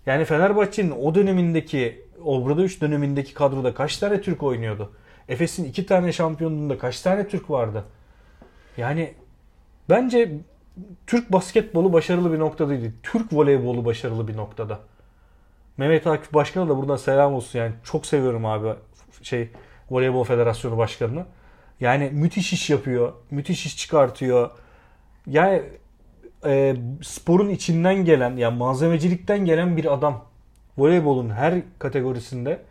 Yani 0.05 0.25
Fenerbahçe'nin 0.25 0.91
o 0.91 1.15
dönemindeki 1.15 2.01
Obrada 2.25 2.61
3 2.61 2.81
dönemindeki 2.81 3.33
kadroda 3.33 3.73
kaç 3.73 3.97
tane 3.97 4.21
Türk 4.21 4.43
oynuyordu? 4.43 4.91
Efes'in 5.29 5.65
iki 5.65 5.85
tane 5.85 6.13
şampiyonluğunda 6.13 6.77
kaç 6.77 7.01
tane 7.01 7.27
Türk 7.27 7.49
vardı? 7.49 7.83
Yani 8.77 9.13
bence 9.89 10.31
Türk 11.07 11.31
basketbolu 11.31 11.93
başarılı 11.93 12.33
bir 12.33 12.39
noktadaydı. 12.39 12.93
Türk 13.03 13.33
voleybolu 13.33 13.85
başarılı 13.85 14.27
bir 14.27 14.37
noktada. 14.37 14.79
Mehmet 15.77 16.07
Akif 16.07 16.33
Başkan'a 16.33 16.69
da 16.69 16.77
buradan 16.77 16.95
selam 16.95 17.33
olsun 17.33 17.59
yani. 17.59 17.73
Çok 17.83 18.05
seviyorum 18.05 18.45
abi 18.45 18.73
şey 19.21 19.49
Voleybol 19.91 20.23
Federasyonu 20.23 20.77
Başkanı'nı. 20.77 21.25
Yani 21.79 22.09
müthiş 22.13 22.53
iş 22.53 22.69
yapıyor. 22.69 23.13
Müthiş 23.31 23.65
iş 23.65 23.77
çıkartıyor. 23.77 24.49
Yani 25.27 25.63
e, 26.45 26.75
sporun 27.01 27.49
içinden 27.49 28.05
gelen 28.05 28.37
yani 28.37 28.57
malzemecilikten 28.57 29.45
gelen 29.45 29.77
bir 29.77 29.93
adam. 29.93 30.25
Voleybolun 30.77 31.29
her 31.29 31.61
kategorisinde 31.79 32.61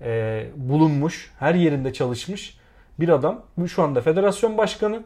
e, 0.00 0.46
bulunmuş, 0.56 1.32
her 1.38 1.54
yerinde 1.54 1.92
çalışmış 1.92 2.58
bir 3.00 3.08
adam. 3.08 3.42
Bu 3.56 3.68
şu 3.68 3.82
anda 3.82 4.00
federasyon 4.00 4.58
başkanı 4.58 5.02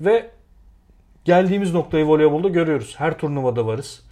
ve 0.00 0.30
geldiğimiz 1.24 1.74
noktayı 1.74 2.06
voleybolda 2.06 2.48
görüyoruz. 2.48 2.94
Her 2.98 3.18
turnuvada 3.18 3.66
varız. 3.66 4.02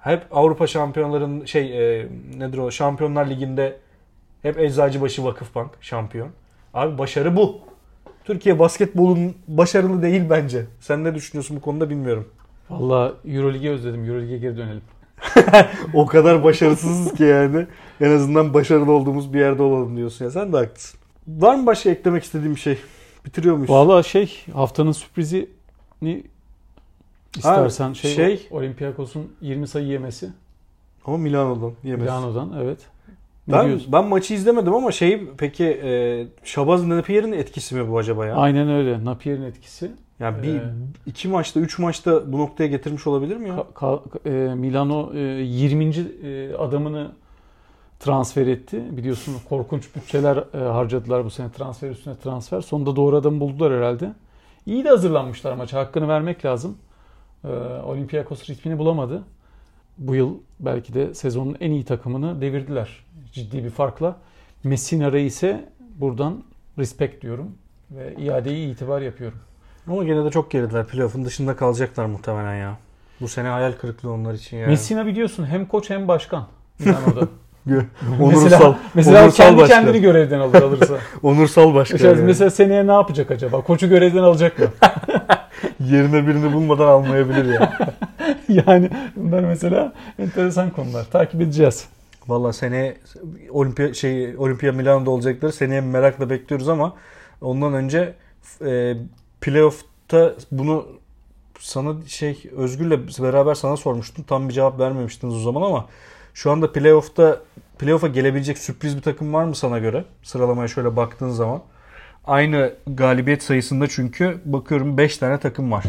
Hep 0.00 0.26
Avrupa 0.30 0.66
şampiyonların 0.66 1.44
şey 1.44 2.00
e, 2.00 2.08
nedir 2.36 2.58
o 2.58 2.70
Şampiyonlar 2.70 3.26
Ligi'nde 3.26 3.76
hep 4.42 4.58
Eczacıbaşı 4.58 5.24
Vakıfbank 5.24 5.70
şampiyon. 5.80 6.30
Abi 6.74 6.98
başarı 6.98 7.36
bu. 7.36 7.67
Türkiye 8.28 8.58
basketbolun 8.58 9.34
başarılı 9.48 10.02
değil 10.02 10.22
bence. 10.30 10.66
Sen 10.80 11.04
ne 11.04 11.14
düşünüyorsun 11.14 11.56
bu 11.56 11.60
konuda 11.60 11.90
bilmiyorum. 11.90 12.28
Valla 12.70 13.14
Euroleague'i 13.24 13.70
özledim. 13.70 14.04
Euroleague'e 14.04 14.38
geri 14.38 14.56
dönelim. 14.56 14.82
O 15.94 16.06
kadar 16.06 16.44
başarısızız 16.44 17.12
ki 17.12 17.22
yani. 17.24 17.66
En 18.00 18.10
azından 18.10 18.54
başarılı 18.54 18.92
olduğumuz 18.92 19.34
bir 19.34 19.38
yerde 19.38 19.62
olalım 19.62 19.96
diyorsun 19.96 20.24
ya. 20.24 20.30
Sen 20.30 20.52
de 20.52 20.56
haklısın. 20.56 21.00
Var 21.28 21.54
mı 21.54 21.66
başka 21.66 21.90
eklemek 21.90 22.24
istediğim 22.24 22.54
bir 22.54 22.60
şey? 22.60 22.78
Bitiriyor 23.24 23.54
muyuz? 23.54 23.70
Valla 23.70 24.02
şey 24.02 24.44
haftanın 24.52 24.92
sürprizini 24.92 26.22
istersen 27.36 27.92
şey, 27.92 28.14
şey- 28.14 28.48
Olympiakos'un 28.50 29.32
20 29.40 29.68
sayı 29.68 29.86
yemesi. 29.86 30.28
Ama 31.04 31.16
Milano'dan 31.16 31.72
yemez. 31.84 32.02
Milano'dan 32.02 32.52
evet. 32.62 32.78
Ben, 33.52 33.66
diyorsun? 33.68 33.92
ben 33.92 34.04
maçı 34.04 34.34
izlemedim 34.34 34.74
ama 34.74 34.92
şey 34.92 35.22
peki 35.38 35.64
e, 35.64 36.26
Şabaz 36.44 36.86
Napier'in 36.86 37.32
etkisi 37.32 37.74
mi 37.74 37.90
bu 37.90 37.98
acaba 37.98 38.26
ya? 38.26 38.34
Aynen 38.36 38.68
öyle. 38.70 39.04
Napier'in 39.04 39.42
etkisi. 39.42 39.90
Yani 40.20 40.42
bir 40.42 40.54
Ee, 40.54 40.62
iki 41.06 41.28
maçta, 41.28 41.60
üç 41.60 41.78
maçta 41.78 42.32
bu 42.32 42.38
noktaya 42.38 42.66
getirmiş 42.66 43.06
olabilir 43.06 43.36
mi 43.36 43.48
ya? 43.48 43.54
Ka- 43.74 44.00
ka- 44.02 44.50
e, 44.50 44.54
Milano 44.54 45.12
e, 45.14 45.18
20. 45.18 45.84
e, 46.24 46.54
adamını 46.54 47.10
transfer 48.00 48.46
etti. 48.46 48.82
Biliyorsun 48.90 49.34
korkunç 49.48 49.96
bütçeler 49.96 50.36
e, 50.54 50.58
harcadılar 50.58 51.24
bu 51.24 51.30
sene 51.30 51.50
transfer 51.52 51.90
üstüne 51.90 52.16
transfer. 52.16 52.60
Sonunda 52.60 52.96
doğru 52.96 53.16
adamı 53.16 53.40
buldular 53.40 53.72
herhalde. 53.72 54.12
İyi 54.66 54.84
de 54.84 54.88
hazırlanmışlar 54.88 55.52
maça. 55.52 55.78
Hakkını 55.80 56.08
vermek 56.08 56.44
lazım. 56.44 56.76
E, 57.44 57.48
Olympiakos 57.86 58.50
ritmini 58.50 58.78
bulamadı. 58.78 59.22
Bu 59.98 60.14
yıl 60.14 60.34
belki 60.60 60.94
de 60.94 61.14
sezonun 61.14 61.56
en 61.60 61.70
iyi 61.70 61.84
takımını 61.84 62.40
devirdiler. 62.40 62.88
Ciddi 63.32 63.64
bir 63.64 63.70
farkla. 63.70 64.16
Messina 64.64 65.12
Reis'e 65.12 65.64
buradan 66.00 66.42
respect 66.78 67.22
diyorum. 67.22 67.54
Ve 67.90 68.14
iadeyi 68.18 68.72
itibar 68.72 69.00
yapıyorum. 69.00 69.38
Ama 69.86 70.04
gene 70.04 70.24
de 70.24 70.30
çok 70.30 70.50
geridiler. 70.50 70.86
Playoff'un 70.86 71.24
dışında 71.24 71.56
kalacaklar 71.56 72.06
muhtemelen 72.06 72.54
ya. 72.54 72.76
Bu 73.20 73.28
sene 73.28 73.48
hayal 73.48 73.72
kırıklığı 73.72 74.12
onlar 74.12 74.34
için 74.34 74.56
yani. 74.56 74.68
Messina 74.68 75.06
biliyorsun 75.06 75.46
hem 75.46 75.66
koç 75.66 75.90
hem 75.90 76.08
başkan. 76.08 76.46
Milano'da. 76.78 77.28
Onursal, 78.20 78.40
mesela 78.40 78.78
mesela 78.94 79.22
onursal 79.22 79.44
kendi 79.44 79.60
başkan. 79.60 79.84
kendini 79.84 80.02
görevden 80.02 80.40
alır 80.40 80.62
alırsa. 80.62 80.94
Onursal 81.22 81.74
başkan. 81.74 81.94
mesela, 81.94 82.16
yani. 82.16 82.24
mesela 82.24 82.50
seneye 82.50 82.86
ne 82.86 82.92
yapacak 82.92 83.30
acaba? 83.30 83.60
Koçu 83.60 83.88
görevden 83.88 84.22
alacak 84.22 84.58
mı? 84.58 84.66
Yerine 85.90 86.26
birini 86.26 86.52
bulmadan 86.52 86.86
almayabilir 86.86 87.44
ya. 87.44 87.78
yani 88.48 88.90
bunlar 89.16 89.40
mesela 89.40 89.92
enteresan 90.18 90.70
konular. 90.70 91.04
Takip 91.04 91.40
edeceğiz. 91.40 91.88
Valla 92.28 92.52
seneye 92.52 92.96
Olimpiya 93.50 93.94
şey 93.94 94.36
Olimpiya 94.36 94.72
Milano'da 94.72 95.10
olacakları 95.10 95.52
seneye 95.52 95.80
merakla 95.80 96.30
bekliyoruz 96.30 96.68
ama 96.68 96.96
ondan 97.40 97.72
önce 97.74 98.14
e, 98.64 98.96
playoff'ta 99.40 100.34
bunu 100.52 100.86
sana 101.58 102.06
şey 102.06 102.50
Özgür'le 102.56 103.22
beraber 103.22 103.54
sana 103.54 103.76
sormuştum. 103.76 104.24
Tam 104.24 104.48
bir 104.48 104.54
cevap 104.54 104.78
vermemiştiniz 104.80 105.34
o 105.34 105.40
zaman 105.40 105.62
ama 105.62 105.86
şu 106.34 106.50
anda 106.50 106.72
playoff'ta 106.72 107.42
playoff'a 107.78 108.08
gelebilecek 108.08 108.58
sürpriz 108.58 108.96
bir 108.96 109.02
takım 109.02 109.32
var 109.32 109.44
mı 109.44 109.54
sana 109.56 109.78
göre? 109.78 110.04
Sıralamaya 110.22 110.68
şöyle 110.68 110.96
baktığın 110.96 111.30
zaman. 111.30 111.62
Aynı 112.26 112.74
galibiyet 112.86 113.42
sayısında 113.42 113.86
çünkü 113.88 114.40
bakıyorum 114.44 114.98
5 114.98 115.18
tane 115.18 115.40
takım 115.40 115.72
var. 115.72 115.84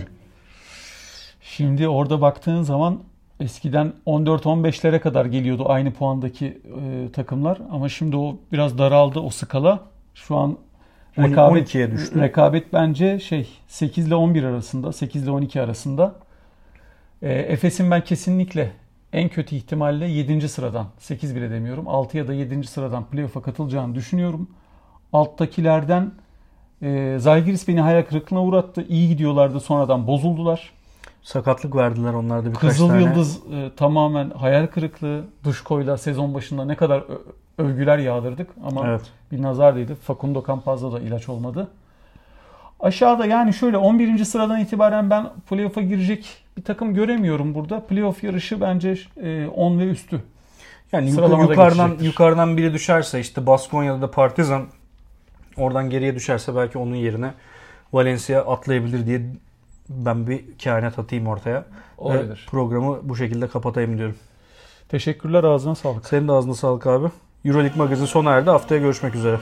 Şimdi 1.42 1.88
orada 1.88 2.22
baktığın 2.22 2.64
zaman 2.64 3.00
eskiden 3.40 3.94
14-15'lere 4.06 5.00
kadar 5.00 5.26
geliyordu 5.26 5.64
aynı 5.68 5.92
puandaki 5.94 6.62
e, 6.82 7.12
takımlar. 7.12 7.58
Ama 7.72 7.90
şimdi 7.90 8.18
o 8.18 8.38
biraz 8.52 8.78
daraldı 8.78 9.20
o 9.20 9.30
skala. 9.30 9.80
Şu 10.16 10.38
an 10.38 10.58
rekabet 11.18 11.76
12'ye 11.76 11.92
düştü. 11.92 12.22
rekabet 12.22 12.74
bence 12.74 13.20
şey 13.20 13.48
8 13.68 14.08
ile 14.08 14.16
11 14.16 14.44
arasında, 14.44 14.92
8 14.94 15.24
ile 15.24 15.32
12 15.32 15.62
arasında. 15.62 16.16
E, 17.22 17.34
Efes'in 17.34 17.92
ben 17.92 18.04
kesinlikle 18.04 18.72
en 19.14 19.30
kötü 19.30 19.56
ihtimalle 19.56 20.08
7. 20.08 20.50
sıradan, 20.50 20.88
8 20.98 21.36
bile 21.36 21.52
demiyorum, 21.52 21.88
6 21.88 22.18
ya 22.18 22.28
da 22.28 22.34
7. 22.34 22.64
sıradan 22.64 23.06
playoff'a 23.06 23.42
katılacağını 23.42 23.96
düşünüyorum. 23.96 24.50
Alttakilerden 25.14 26.12
e, 26.82 27.16
Zalgiris 27.20 27.68
beni 27.68 27.82
hayal 27.82 28.04
kırıklığına 28.04 28.44
uğrattı. 28.44 28.86
İyi 28.90 29.10
gidiyorlardı 29.10 29.60
sonradan 29.60 30.08
bozuldular. 30.08 30.72
Sakatlık 31.24 31.76
verdiler 31.76 32.14
onlar 32.14 32.46
da 32.46 32.50
birkaç 32.50 32.62
Kızıl 32.62 32.88
tane. 32.88 33.04
Yıldız 33.04 33.40
e, 33.54 33.72
tamamen 33.78 34.30
hayal 34.30 34.68
kırıklığı. 34.68 35.24
Duşko'yla 35.44 35.98
sezon 35.98 36.34
başında 36.34 36.66
ne 36.66 36.76
kadar 36.76 37.04
övgüler 37.58 37.98
yağdırdık 37.98 38.50
ama 38.64 38.88
Evet. 38.88 39.02
bir 39.32 39.42
nazar 39.42 39.76
değdi. 39.76 39.96
Facundo 39.96 40.44
Campaz'da 40.48 40.92
da 40.92 41.00
ilaç 41.00 41.30
olmadı. 41.30 41.68
Aşağıda 42.80 43.26
yani 43.26 43.54
şöyle 43.54 43.78
11. 43.78 44.26
sıradan 44.26 44.60
itibaren 44.60 45.10
ben 45.10 45.30
playoff'a 45.50 45.82
girecek 45.82 46.38
bir 46.58 46.64
takım 46.64 46.94
göremiyorum 46.94 47.56
burada. 47.56 47.80
Playoff 47.80 48.24
yarışı 48.24 48.62
bence 48.62 48.98
e, 49.24 49.48
10 49.48 49.80
ve 49.80 49.84
üstü. 49.84 50.22
Yani 50.92 51.12
Sıralamada 51.12 51.52
yukarıdan 51.52 51.98
yukarıdan 52.02 52.58
biri 52.58 52.74
düşerse 52.74 53.20
işte 53.20 53.46
Baskonya'da 53.48 54.02
da 54.02 54.12
Partizan 54.12 54.68
oradan 55.58 55.90
geriye 55.90 56.16
düşerse 56.16 56.56
belki 56.56 56.78
onun 56.78 56.96
yerine 56.96 57.34
Valencia 57.94 58.42
atlayabilir 58.42 59.06
diye 59.06 59.22
ben 59.90 60.28
bir 60.28 60.58
kehanet 60.58 61.00
atayım 61.00 61.28
ortaya. 61.28 61.56
Ve 61.60 61.66
Olabilir. 61.98 62.48
programı 62.52 63.00
bu 63.04 63.16
şekilde 63.16 63.48
kapatayım 63.48 63.98
diyorum. 63.98 64.16
Teşekkürler 64.90 65.44
ağzına 65.44 65.76
sağlık. 65.76 66.06
Senin 66.06 66.28
de 66.28 66.32
ağzına 66.32 66.54
sağlık 66.54 66.88
abi. 66.88 67.08
Euroleague 67.46 67.78
Magazin 67.78 68.06
sona 68.06 68.32
erdi. 68.32 68.50
Haftaya 68.50 68.82
görüşmek 68.82 69.16
üzere. 69.16 69.40